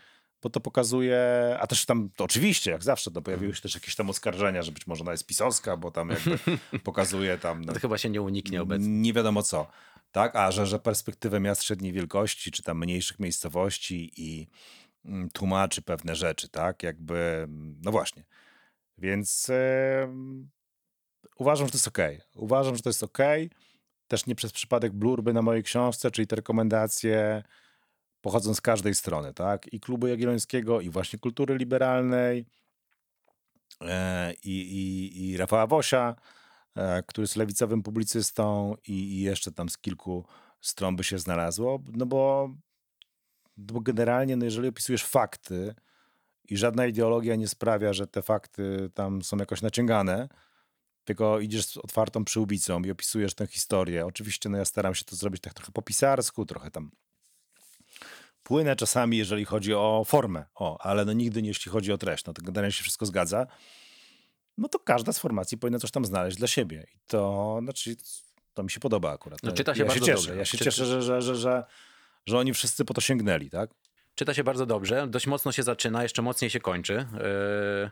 [0.41, 1.19] bo to pokazuje,
[1.59, 4.71] a też tam, to oczywiście, jak zawsze, to pojawiły się też jakieś tam oskarżenia, że
[4.71, 6.39] być może ona jest pisowska, bo tam jakby
[6.83, 7.65] pokazuje tam...
[7.65, 8.87] No, To chyba się nie uniknie obecnie.
[8.87, 9.67] nie wiadomo co.
[10.11, 14.47] Tak, a że, że perspektywę miast średniej wielkości, czy tam mniejszych miejscowości i
[15.05, 17.47] mm, tłumaczy pewne rzeczy, tak, jakby,
[17.81, 18.23] no właśnie.
[18.97, 19.47] Więc
[20.03, 20.49] em,
[21.37, 22.21] uważam, że to jest okej.
[22.35, 23.49] Uważam, że to jest okej.
[24.07, 27.43] Też nie przez przypadek blurby na mojej książce, czyli te rekomendacje
[28.21, 32.45] pochodzą z każdej strony, tak, i Klubu Jagiellońskiego, i właśnie kultury liberalnej,
[33.81, 36.15] e, i, i, i Rafała Wosia,
[36.75, 40.25] e, który jest lewicowym publicystą i, i jeszcze tam z kilku
[40.61, 42.49] stron by się znalazło, no bo,
[43.57, 45.75] no bo generalnie, no jeżeli opisujesz fakty
[46.49, 50.29] i żadna ideologia nie sprawia, że te fakty tam są jakoś naciągane,
[51.05, 54.05] tylko idziesz z otwartą przyłbicą i opisujesz tę historię.
[54.05, 56.91] Oczywiście no ja staram się to zrobić tak trochę po pisarsku, trochę tam
[58.43, 62.25] płynę czasami, jeżeli chodzi o formę, o, ale no nigdy nie jeśli chodzi o treść,
[62.25, 63.47] no to generalnie się wszystko zgadza,
[64.57, 67.95] no to każda z formacji powinna coś tam znaleźć dla siebie i to, znaczy,
[68.53, 69.43] to mi się podoba akurat.
[69.43, 70.35] No, czyta się ja bardzo się cieszę, dobrze.
[70.35, 71.63] ja się Czy- cieszę, że, że, że, że,
[72.25, 73.69] że oni wszyscy po to sięgnęli, tak?
[74.15, 76.93] Czyta się bardzo dobrze, dość mocno się zaczyna, jeszcze mocniej się kończy.
[76.93, 77.91] Yy,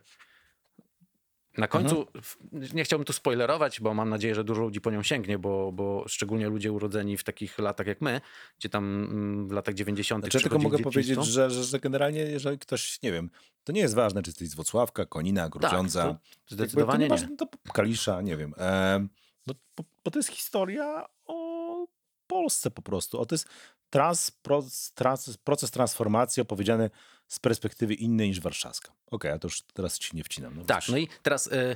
[1.58, 2.08] Na końcu,
[2.54, 2.76] Mhm.
[2.76, 6.04] nie chciałbym tu spoilerować, bo mam nadzieję, że dużo ludzi po nią sięgnie, bo, bo
[6.08, 8.22] szczególnie ludzie urodzeni w takich latach jak my,
[8.60, 10.24] gdzie tam mm, w latach 90.
[10.24, 13.30] Znaczy, ja tylko mogę powiedzieć, że, że, że generalnie, jeżeli ktoś, nie wiem,
[13.64, 17.28] to nie jest ważne, czy jesteś z Włocławka, Konina, Grudziądza, Tak, to zdecydowanie jakby, nie.
[17.38, 17.50] to nie.
[17.50, 18.54] ważne, To Kalisza, nie wiem.
[18.58, 19.08] E,
[19.48, 21.88] no, bo, bo to jest historia o
[22.28, 23.20] Polsce po prostu.
[23.20, 23.48] O, to jest
[23.90, 24.64] trans, pro,
[24.96, 26.90] trans, proces transformacji opowiedziany
[27.28, 28.94] z perspektywy innej niż warszawska.
[29.12, 30.56] Okej, a to już teraz ci nie wcinam.
[30.56, 31.76] No, Tak, no i teraz y,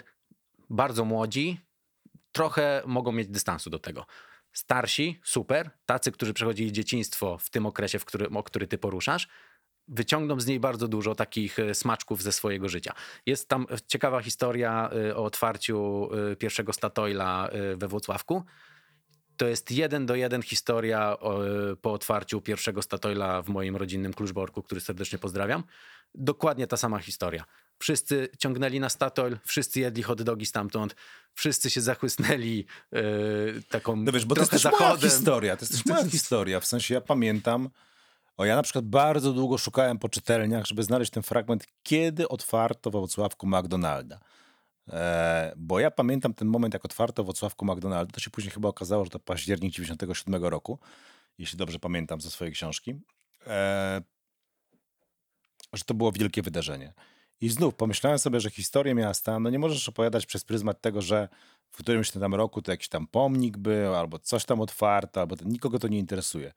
[0.70, 1.60] bardzo młodzi
[2.32, 4.06] trochę mogą mieć dystansu do tego.
[4.54, 9.28] Starsi, super, tacy, którzy przechodzili dzieciństwo w tym okresie, w którym, o który ty poruszasz,
[9.88, 12.94] wyciągną z niej bardzo dużo takich y, smaczków ze swojego życia.
[13.26, 18.44] Jest tam ciekawa historia y, o otwarciu y, pierwszego Statoila y, we Włocławku.
[19.38, 21.18] To jest jeden do jeden historia
[21.82, 25.64] po otwarciu pierwszego Statoila w moim rodzinnym Kluczborku, który serdecznie pozdrawiam.
[26.16, 27.44] Dokładnie ta sama historia.
[27.80, 30.96] Wszyscy ciągnęli na Statoil, wszyscy jedli hot dogi stamtąd,
[31.34, 33.02] wszyscy się zachłysnęli yy,
[33.70, 35.10] taką No wiesz, bo to jest też moja zachodem.
[35.10, 35.58] historia.
[35.58, 36.60] To jest też moja historia.
[36.60, 37.70] W sensie ja pamiętam,
[38.38, 42.92] o ja na przykład bardzo długo szukałem po czytelniach, żeby znaleźć ten fragment, kiedy otwarto
[42.92, 44.20] we Wrocławku McDonalda.
[44.90, 48.12] E, bo ja pamiętam ten moment, jak otwarto w Wrocławku McDonalda.
[48.12, 50.80] To się później chyba okazało, że to październik 97 roku,
[51.38, 52.96] jeśli dobrze pamiętam ze swojej książki.
[53.48, 54.02] E,
[55.74, 56.94] że to było wielkie wydarzenie.
[57.42, 61.30] I znów pomyślałem sobie, że historię miasta, no nie możesz opowiadać przez pryzmat tego, że
[61.70, 65.46] w którymś tam roku to jakiś tam pomnik był, albo coś tam otwarto, albo to,
[65.46, 66.54] nikogo to nie interesuje.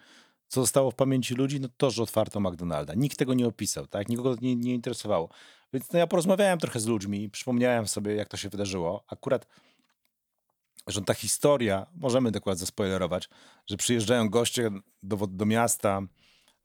[0.49, 1.61] Co zostało w pamięci ludzi?
[1.61, 2.95] No to, że otwarto McDonalda.
[2.95, 4.09] Nikt tego nie opisał, tak?
[4.09, 5.28] Nikogo to nie, nie interesowało.
[5.73, 9.05] Więc no ja porozmawiałem trochę z ludźmi, przypomniałem sobie, jak to się wydarzyło.
[9.09, 9.47] Akurat,
[10.87, 13.29] że ta historia, możemy dokładnie zaspoilerować,
[13.66, 14.71] że przyjeżdżają goście
[15.03, 16.01] do, do miasta,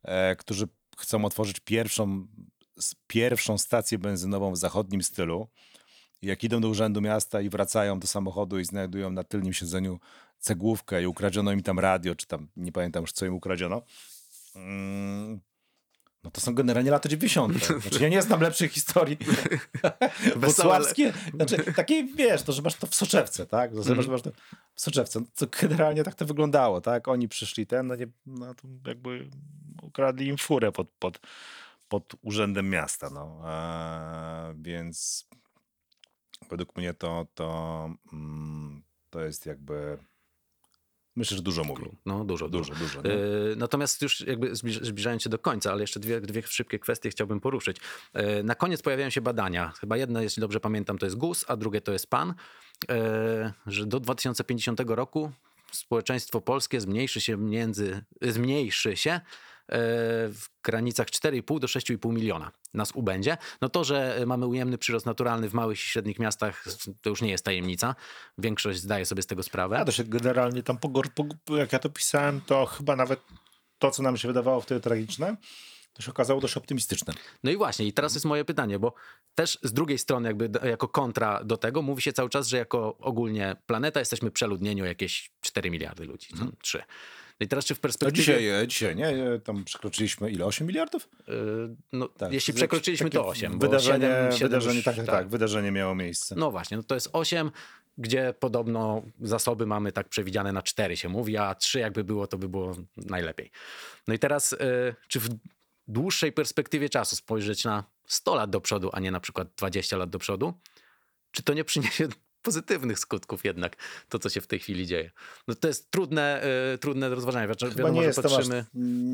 [0.02, 2.26] e, którzy chcą otworzyć pierwszą,
[3.06, 5.48] pierwszą stację benzynową w zachodnim stylu.
[6.22, 10.00] Jak idą do urzędu miasta i wracają do samochodu i znajdują na tylnym siedzeniu
[10.38, 13.82] cegłówkę i ukradziono im tam radio, czy tam nie pamiętam już co im ukradziono.
[14.54, 15.40] Mm,
[16.26, 17.64] No to są generalnie lata 90.
[17.64, 19.18] Znaczy ja nie znam lepszej historii
[20.36, 21.12] wrocławskie.
[21.34, 23.70] Znaczy takiej, wiesz, to, że masz to w soczewce, tak?
[23.70, 24.10] To, że Mhm.
[24.10, 24.30] masz to
[24.74, 25.20] w soczewce.
[25.20, 27.08] No, to generalnie tak to wyglądało, tak?
[27.08, 29.28] Oni przyszli ten, no, nie, no to jakby
[29.82, 31.20] ukradli im furę pod, pod,
[31.88, 33.42] pod urzędem miasta, no.
[33.46, 35.26] Eee, więc
[36.50, 39.98] według mnie to, to, mm, to jest jakby
[41.16, 41.84] myślę, że dużo mówi.
[42.06, 42.74] No dużo, dużo.
[42.74, 43.14] Dużo, dużo.
[43.16, 47.10] Yy, Natomiast już jakby zbliż- zbliżając się do końca, ale jeszcze dwie, dwie szybkie kwestie
[47.10, 47.76] chciałbym poruszyć.
[48.14, 49.72] Yy, Na koniec pojawiają się badania.
[49.80, 52.34] Chyba jedno, jeśli dobrze pamiętam, to jest GUS, a drugie to jest PAN,
[52.88, 52.94] yy,
[53.66, 55.32] że do 2050 roku
[55.72, 59.20] społeczeństwo polskie zmniejszy się między, zmniejszy się
[59.68, 63.36] w granicach 4,5 do 6,5 miliona nas ubędzie.
[63.60, 66.64] No to, że mamy ujemny przyrost naturalny w małych i średnich miastach,
[67.02, 67.94] to już nie jest tajemnica.
[68.38, 69.84] Większość zdaje sobie z tego sprawę.
[69.86, 73.20] A się generalnie tam, pogor, pog- jak ja to pisałem, to chyba nawet
[73.78, 75.36] to, co nam się wydawało wtedy tragiczne,
[75.92, 77.14] To się okazało dość optymistyczne.
[77.44, 78.94] No i właśnie, i teraz jest moje pytanie, bo
[79.34, 82.98] też z drugiej strony, jakby jako kontra do tego, mówi się cały czas, że jako
[82.98, 86.44] ogólnie planeta jesteśmy przeludnieni o jakieś 4 miliardy ludzi, co?
[86.62, 86.82] 3.
[87.40, 88.16] No i teraz czy w perspektywie...
[88.22, 89.08] dzisiaj, e, dzisiaj, nie?
[89.08, 90.44] E, Tam przekroczyliśmy ile?
[90.44, 91.08] 8 miliardów?
[91.28, 91.32] y,
[91.92, 92.32] no, Tak.
[92.32, 93.58] jeśli przekroczyliśmy, takie to 8.
[93.58, 96.34] bo Wydarzenie, 7, 7 wydarzenie już, tak, tak, tak, wydarzenie miało miejsce.
[96.38, 97.50] No właśnie, no to jest 8,
[97.98, 102.38] gdzie podobno zasoby mamy tak przewidziane na 4 się mówi, a 3 jakby było, to
[102.38, 103.50] by było najlepiej.
[104.08, 104.56] No i teraz, y,
[105.08, 105.28] czy w
[105.88, 110.10] dłuższej perspektywie czasu spojrzeć na 100 lat do przodu, a nie na przykład 20 lat
[110.10, 110.54] do przodu,
[111.30, 112.08] czy to nie przyniesie
[112.46, 113.76] pozytywnych skutków jednak,
[114.08, 115.10] to co się w tej chwili dzieje?
[115.48, 116.42] No to jest trudne,
[116.74, 117.48] y, trudne do rozważania.
[117.48, 118.64] Wiadomo, Chyba nie że jestem aż, patrzymy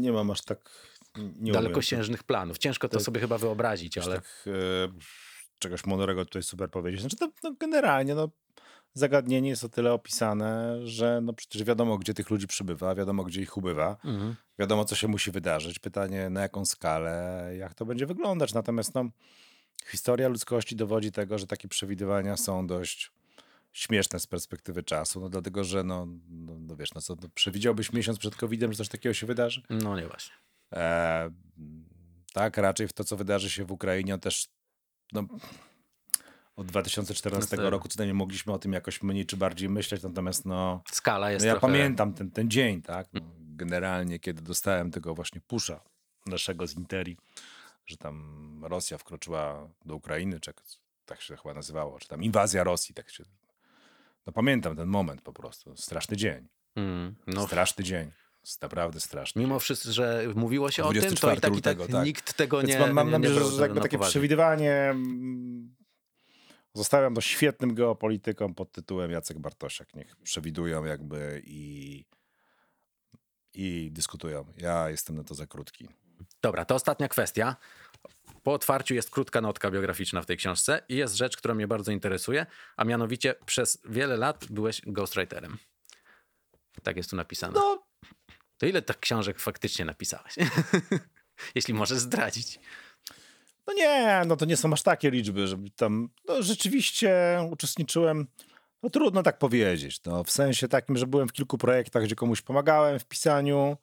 [0.00, 0.58] nie mam aż tak,
[1.40, 2.58] nie dalekosiężnych planów.
[2.58, 3.04] Ciężko to Tak.
[3.04, 4.14] sobie chyba wyobrazić, ale...
[4.16, 4.52] tak, e,
[5.58, 7.00] czegoś mądrego tutaj super powiedzieć.
[7.00, 8.28] Znaczy, to, no, generalnie, no,
[8.94, 13.42] zagadnienie jest o tyle opisane, że no przecież wiadomo, gdzie tych ludzi przybywa, wiadomo, gdzie
[13.42, 14.34] ich ubywa, Mhm.
[14.58, 15.78] wiadomo, co się musi wydarzyć.
[15.78, 18.54] Pytanie, na jaką skalę, jak to będzie wyglądać.
[18.54, 19.04] Natomiast no,
[19.86, 23.12] historia ludzkości dowodzi tego, że takie przewidywania są dość
[23.72, 27.92] śmieszne z perspektywy czasu, no dlatego, że no, no, no wiesz, no co, no, przewidziałbyś
[27.92, 29.62] miesiąc przed COVID-em, że coś takiego się wydarzy?
[29.70, 30.34] No nie właśnie.
[30.72, 31.30] E,
[32.32, 34.48] tak, raczej w to, co wydarzy się w Ukrainie, też
[35.12, 35.24] no,
[36.56, 40.02] od 2014 No to- roku co najmniej mogliśmy o tym jakoś mniej czy bardziej myśleć,
[40.02, 41.66] natomiast no, Skala jest no ja trochę...
[41.66, 45.80] pamiętam ten, ten dzień, tak, no, generalnie, kiedy dostałem tego właśnie pusza
[46.26, 47.16] naszego z Interi,
[47.86, 50.52] że tam Rosja wkroczyła do Ukrainy, czy
[51.06, 53.24] tak się chyba nazywało, czy tam inwazja Rosji, tak się...
[54.26, 58.10] No pamiętam ten moment po prostu, straszny dzień, Mm, no, straszny dzień,
[58.62, 59.42] naprawdę straszny.
[59.42, 62.06] Mimo wszystko, że mówiło się o tym, to 24 i tak, i tak, lutego, tak.
[62.06, 64.10] nikt tego Więc nie mam, mam nadzieję, że brał jakby takie poważnie.
[64.10, 65.74] przewidywanie mm,
[66.74, 69.94] zostawiam to świetnym geopolitykom pod tytułem Jacek Bartosiak.
[69.94, 72.04] Niech przewidują jakby i,
[73.54, 74.44] i dyskutują.
[74.58, 75.88] Ja jestem na to za krótki.
[76.42, 77.56] Dobra, to ostatnia kwestia.
[78.42, 81.92] Po otwarciu jest krótka notka biograficzna w tej książce i jest rzecz, która mnie bardzo
[81.92, 82.46] interesuje,
[82.76, 85.59] a mianowicie przez wiele lat byłeś ghostwriterem.
[86.82, 87.53] Tak jest tu napisane.
[87.55, 87.82] No,
[88.59, 90.34] To ile tak książek faktycznie napisałeś?
[91.55, 92.59] Jeśli możesz zdradzić.
[93.66, 98.26] no nie, no to nie są aż takie liczby, żeby tam no rzeczywiście uczestniczyłem.
[98.82, 100.05] No trudno tak powiedzieć.
[100.05, 103.76] No, w sensie takim, że byłem w kilku projektach, gdzie komuś pomagałem w pisaniu.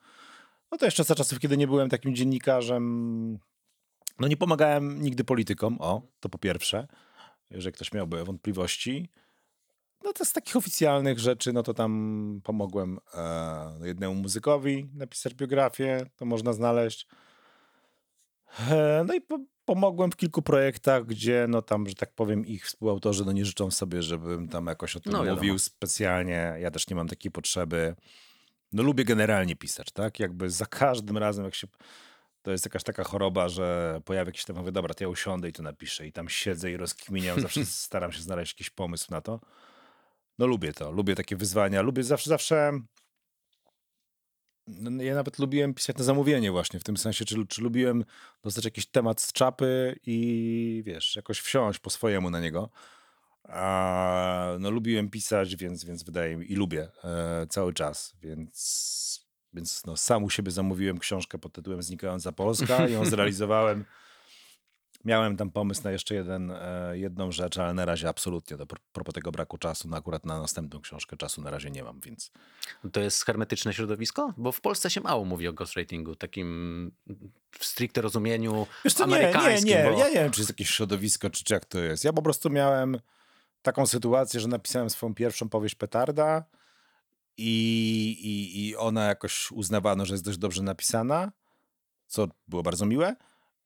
[0.72, 3.40] No to jeszcze za czasów, kiedy nie byłem takim dziennikarzem.
[4.20, 6.88] No nie pomagałem nigdy politykom, o, to po pierwsze,
[7.52, 9.10] jeżeli ktoś miałby wątpliwości.
[10.04, 16.06] No to z takich oficjalnych rzeczy, no to tam pomogłem e, jednemu muzykowi napisać biografię,
[16.16, 17.08] to można znaleźć.
[18.70, 22.66] E, no i po, pomogłem w kilku projektach, gdzie no tam, że tak powiem, ich
[22.66, 25.36] współautorzy no nie życzą sobie, żebym tam jakoś o tym No, wiadomo.
[25.36, 26.56] mówił specjalnie.
[26.60, 27.96] Ja też nie mam takiej potrzeby.
[28.72, 30.20] No lubię generalnie pisać, tak?
[30.20, 31.68] Jakby za każdym razem, jak się...
[32.42, 35.54] To jest jakaś taka choroba, że pojawia jakiś temat, mówię, dobra, to ja usiądę i
[35.54, 36.08] to napiszę.
[36.08, 39.40] I tam siedzę i rozkminiam, zawsze staram się znaleźć jakiś pomysł na to.
[40.38, 42.72] No lubię to, lubię takie wyzwania, lubię zawsze, zawsze...
[44.68, 48.06] No, ja nawet lubiłem pisać na zamówienie właśnie, w tym sensie, czy, czy lubiłem
[48.44, 52.70] dostać jakiś temat z czapy i wiesz, jakoś wsiąść po swojemu na niego.
[53.44, 59.86] A, no lubiłem pisać, więc, więc wydaje mi i lubię e, cały czas, więc, więc
[59.86, 63.86] no, sam u siebie zamówiłem książkę pod tytułem Znikająca Polska i ją zrealizowałem.
[65.06, 68.80] Miałem tam pomysł na jeszcze jeden, e, jedną rzecz, ale na razie absolutnie, do pro-
[68.94, 72.32] propos tego braku czasu, no akurat na następną książkę czasu na razie nie mam, więc
[72.92, 74.34] To jest hermetyczne środowisko?
[74.38, 76.92] Bo w Polsce się mało mówi o ghostwritingu, takim
[77.52, 79.70] w stricte rozumieniu co, nie, nie, amerykańskim.
[79.70, 80.00] nie, bo...
[80.00, 82.04] ja nie wiem, czy jest jakieś środowisko, czy, czy jak to jest.
[82.04, 83.00] Ja po prostu miałem
[83.62, 86.44] taką sytuację, że napisałem swoją pierwszą powieść Petarda
[87.40, 91.32] i, i, ona jakoś uznawano, że jest dość dobrze napisana,
[92.08, 93.16] co było bardzo miłe.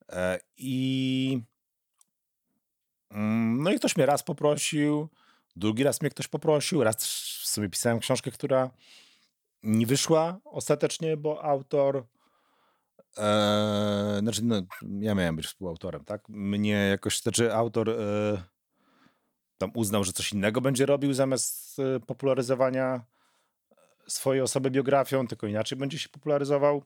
[0.09, 1.41] E, I
[3.11, 5.09] mm, no i ktoś mnie raz poprosił,
[5.55, 7.05] drugi raz mnie ktoś poprosił, raz
[7.43, 8.69] w sumie pisałem książkę, która
[9.63, 12.05] nie wyszła ostatecznie, bo autor
[13.17, 14.55] Eee, znaczy, no,
[14.99, 16.30] ja miałem być współautorem, tak?
[16.30, 17.93] Mnie jakoś, znaczy autor e,
[19.57, 23.05] tam uznał, że coś innego będzie robił zamiast e, popularyzowania
[24.08, 26.84] swojej osoby biografią, tylko inaczej będzie się popularyzował.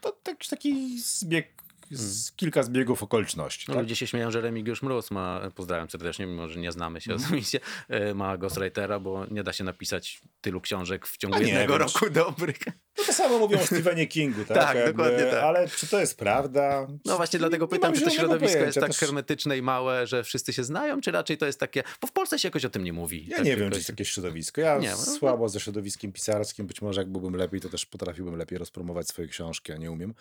[0.00, 1.61] To taki, taki zbieg
[1.92, 3.64] z kilka zbiegów okoliczności.
[3.68, 3.82] No, tak?
[3.82, 7.26] Ludzie się śmieją, że Remigiusz Mróz ma, pozdrawiam serdecznie, mimo że nie znamy się Mhm.
[7.30, 11.78] osobiście, e, ma ghostwritera, bo nie da się napisać tylu książek w ciągu nie, jednego
[11.78, 11.94] wiesz.
[11.94, 12.56] roku dobrych.
[12.98, 14.56] No to samo mówią o Stephenie Kingu, tak?
[14.66, 15.42] Tak, dokładnie tak.
[15.42, 16.86] Ale czy to jest prawda?
[17.04, 18.80] No właśnie Nie- dlatego pytam, czy to środowisko jest pojęcia.
[18.80, 22.06] tak Też- hermetyczne i małe, że wszyscy się znają, czy raczej to jest takie, bo
[22.08, 23.26] w Polsce się jakoś o tym nie mówi.
[23.28, 24.60] Ja tak nie wiem, jakoś- czy jest jakieś środowisko.
[24.60, 26.66] Ja Nie, no, słabo ze środowiskiem pisarskim.
[26.66, 30.14] Być może jak byłbym lepiej, to też potrafiłbym lepiej rozpromować swoje książki, a nie umiem.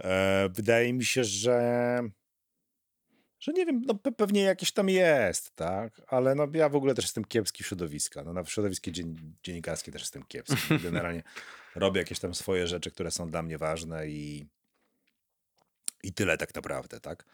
[0.00, 2.00] E, wydaje mi się, że
[3.40, 6.02] że nie wiem, no pe- pewnie jakieś tam jest, tak?
[6.06, 8.24] Ale no ja w ogóle też jestem kiepski w środowiska.
[8.24, 10.78] No na środowiskie dzien dziennikarskie też jestem kiepski.
[10.82, 11.22] Generalnie
[11.74, 14.46] robię jakieś tam swoje rzeczy, które są dla mnie ważne i
[16.02, 17.24] i tyle tak naprawdę, tak?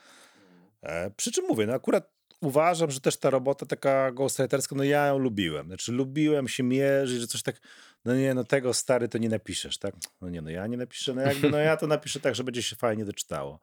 [0.83, 5.07] E, przy czym mówię, no akurat uważam, że też ta robota taka ghostwriterska, no ja
[5.07, 5.67] ją lubiłem.
[5.67, 7.61] Znaczy lubiłem się mierzyć, że coś tak,
[8.07, 9.95] no nie, no tego stary to nie napiszesz, tak?
[10.21, 12.63] No nie, no ja nie napiszę, no jakby, no ja to napiszę tak, że będzie
[12.63, 13.61] się fajnie doczytało.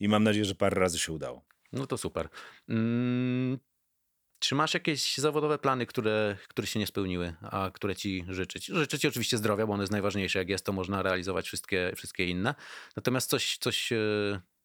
[0.00, 1.44] I mam nadzieję, że parę razy się udało.
[1.72, 2.28] No to super.
[2.68, 3.58] Mm,
[4.38, 8.66] czy masz jakieś zawodowe plany, które, które się nie spełniły, a które ci życzyć?
[8.66, 10.38] Życzę ci oczywiście zdrowia, bo ono jest najważniejsze.
[10.38, 12.54] Jak jest, to można realizować wszystkie, wszystkie inne.
[12.96, 13.96] Natomiast coś, coś e,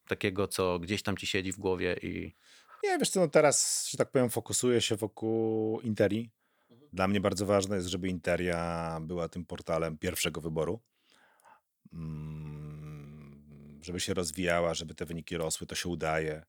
[0.08, 2.36] takiego, co gdzieś tam ci siedzi w głowie i
[2.84, 6.32] Nie, wiesz co, no teraz, że tak powiem, fokusuję się wokół Interi.
[6.96, 10.80] Dla mnie bardzo ważne jest, żeby Interia była tym portalem pierwszego wyboru.
[11.94, 16.46] Mm, Żeby się rozwijała, żeby te wyniki rosły, to się udaje,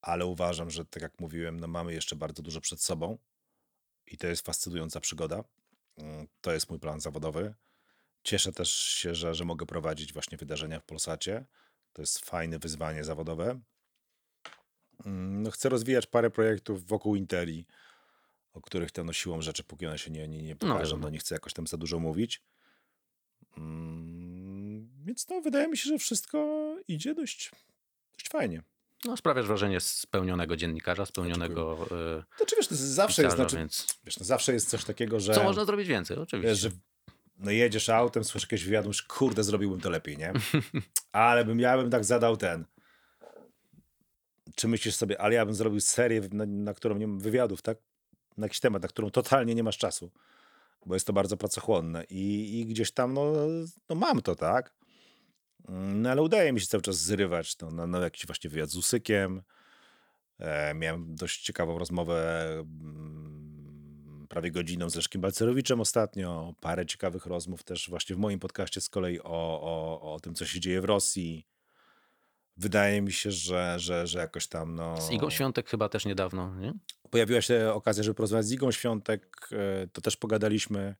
[0.00, 3.18] ale uważam, że tak jak mówiłem, no mamy jeszcze bardzo dużo przed sobą
[4.06, 5.44] i to jest fascynująca przygoda.
[5.96, 7.54] Mm, To jest mój plan zawodowy.
[8.22, 11.44] Cieszę też się, że, że mogę prowadzić właśnie wydarzenia w Polsacie.
[11.92, 13.60] To jest fajne wyzwanie zawodowe.
[15.04, 17.66] Mm, No, chcę rozwijać parę projektów wokół Inteli,
[18.58, 21.02] o których tam no, siłą rzeczy, póki one się nie, nie, nie pokażą, wiadomo.
[21.02, 22.42] no, nie chcę jakoś tam za dużo mówić.
[23.56, 26.38] Mm, Więc no, wydaje mi się, że wszystko
[26.88, 27.50] idzie dość,
[28.12, 28.62] dość fajnie.
[29.04, 33.56] no, sprawiasz wrażenie spełnionego dziennikarza, spełnionego e, To czy wiesz, to zawsze jest, pisarza, znaczy,
[33.56, 36.16] więc wiesz, no, zawsze jest coś takiego, że, co można zrobić więcej?
[36.16, 36.48] Oczywiście.
[36.48, 36.70] wiesz, że
[37.38, 40.32] no, jedziesz autem, słyszysz jakieś mówisz, kurde, zrobiłbym to lepiej, nie?
[41.12, 42.64] Ale bym, ja bym tak zadał ten.
[44.54, 47.78] Czy myślisz sobie, ale ja bym zrobił serię, na, na którą nie mam wywiadów, tak?
[48.38, 50.10] Na jakiś temat, na którą totalnie nie masz czasu,
[50.86, 53.32] bo jest to bardzo pracochłonne i, i gdzieś tam, no,
[53.88, 54.74] no mam to, tak?
[55.68, 58.76] No ale udaje mi się cały czas zrywać no, na, na jakiś właśnie wywiad z
[58.76, 59.42] Usykiem.
[60.38, 66.54] E, miałem dość ciekawą rozmowę mm, prawie godziną z Leszkiem Balcerowiczem ostatnio.
[66.60, 70.46] Parę ciekawych rozmów też właśnie w moim podcaście z kolei o, o, o tym, co
[70.46, 71.46] się dzieje w Rosji.
[72.58, 75.00] Wydaje mi się, że, że, że jakoś tam no...
[75.00, 76.74] Z Igą Świątek chyba też niedawno, nie?
[77.10, 80.94] Pojawiła się okazja, żeby porozmawiać z Igą Świątek, e, to też pogadaliśmy.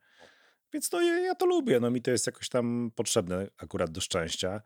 [0.73, 4.01] Więc no ja, ja to lubię, no mi to jest jakoś tam potrzebne akurat do
[4.01, 4.63] szczęścia.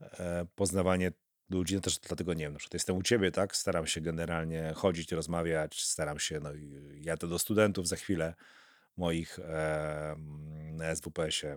[0.00, 1.12] E, Poznawanie
[1.50, 3.56] ludzi, no też dlatego nie wiem, na przykład jestem u ciebie, tak?
[3.56, 6.50] Staram się generalnie chodzić, rozmawiać, staram się, no
[6.94, 8.34] jadę do studentów za chwilę
[8.96, 10.16] moich e,
[10.72, 11.56] na SWPS-ie.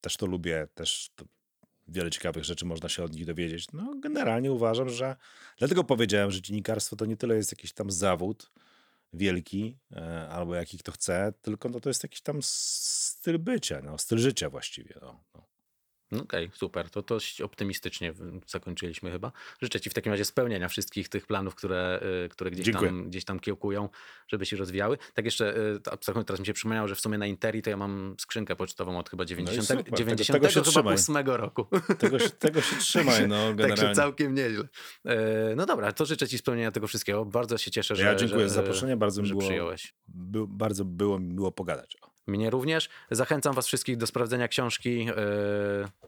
[0.00, 1.24] Też to lubię, też to
[1.88, 3.72] wiele ciekawych rzeczy można się od nich dowiedzieć.
[3.72, 5.16] No generalnie uważam, że
[5.58, 8.50] dlatego powiedziałem, że dziennikarstwo to nie tyle jest jakiś tam zawód
[9.12, 13.98] wielki, e, albo jaki kto chce, tylko no, to jest jakiś tam styl bycia, no,
[13.98, 14.94] styl życia właściwie.
[15.02, 15.24] No,
[16.10, 16.22] no.
[16.22, 16.90] Okej, super.
[16.90, 18.12] To dość optymistycznie
[18.46, 19.32] zakończyliśmy chyba.
[19.62, 22.90] Życzę Ci w takim razie spełnienia wszystkich tych planów, które, y, które gdzieś, Dziękuję.
[22.90, 23.88] tam, gdzieś tam kiełkują,
[24.28, 24.98] żeby się rozwijały.
[25.14, 28.16] Tak jeszcze, y, teraz mi się przypomniało, że w sumie na Interi to ja mam
[28.20, 29.84] skrzynkę pocztową od chyba 90, No super.
[29.84, 30.94] Tego- 90 tego się chyba trzymaj.
[30.94, 31.66] 8 roku.
[31.98, 33.94] Tego, się- tego się trzymaj, no Także generalnie.
[33.94, 34.68] całkiem nieźle.
[35.06, 37.24] E, No dobra, to życzę Ci spełnienia tego wszystkiego.
[37.24, 39.94] Bardzo się cieszę, że, ja dziękuję że, za zaproszenie, bardzo mi było, przyjąłeś.
[40.08, 41.96] by, bardzo było mi miło pogadać.
[42.26, 42.88] Mnie również.
[43.10, 45.06] Zachęcam Was wszystkich do sprawdzenia książki.
[45.10, 45.14] e,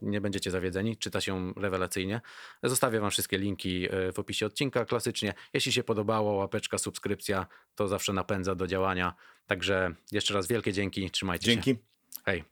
[0.03, 0.97] Nie będziecie zawiedzeni.
[0.97, 2.21] Czyta się rewelacyjnie.
[2.63, 5.35] Zostawię Wam wszystkie linki e, w opisie odcinka klasycznie.
[5.53, 9.15] Jeśli się podobało, łapeczka, subskrypcja to zawsze napędza do działania.
[9.47, 11.11] Także jeszcze raz wielkie dzięki.
[11.11, 11.53] Trzymajcie się.
[11.53, 11.77] Dzięki.
[12.25, 12.45] Hej.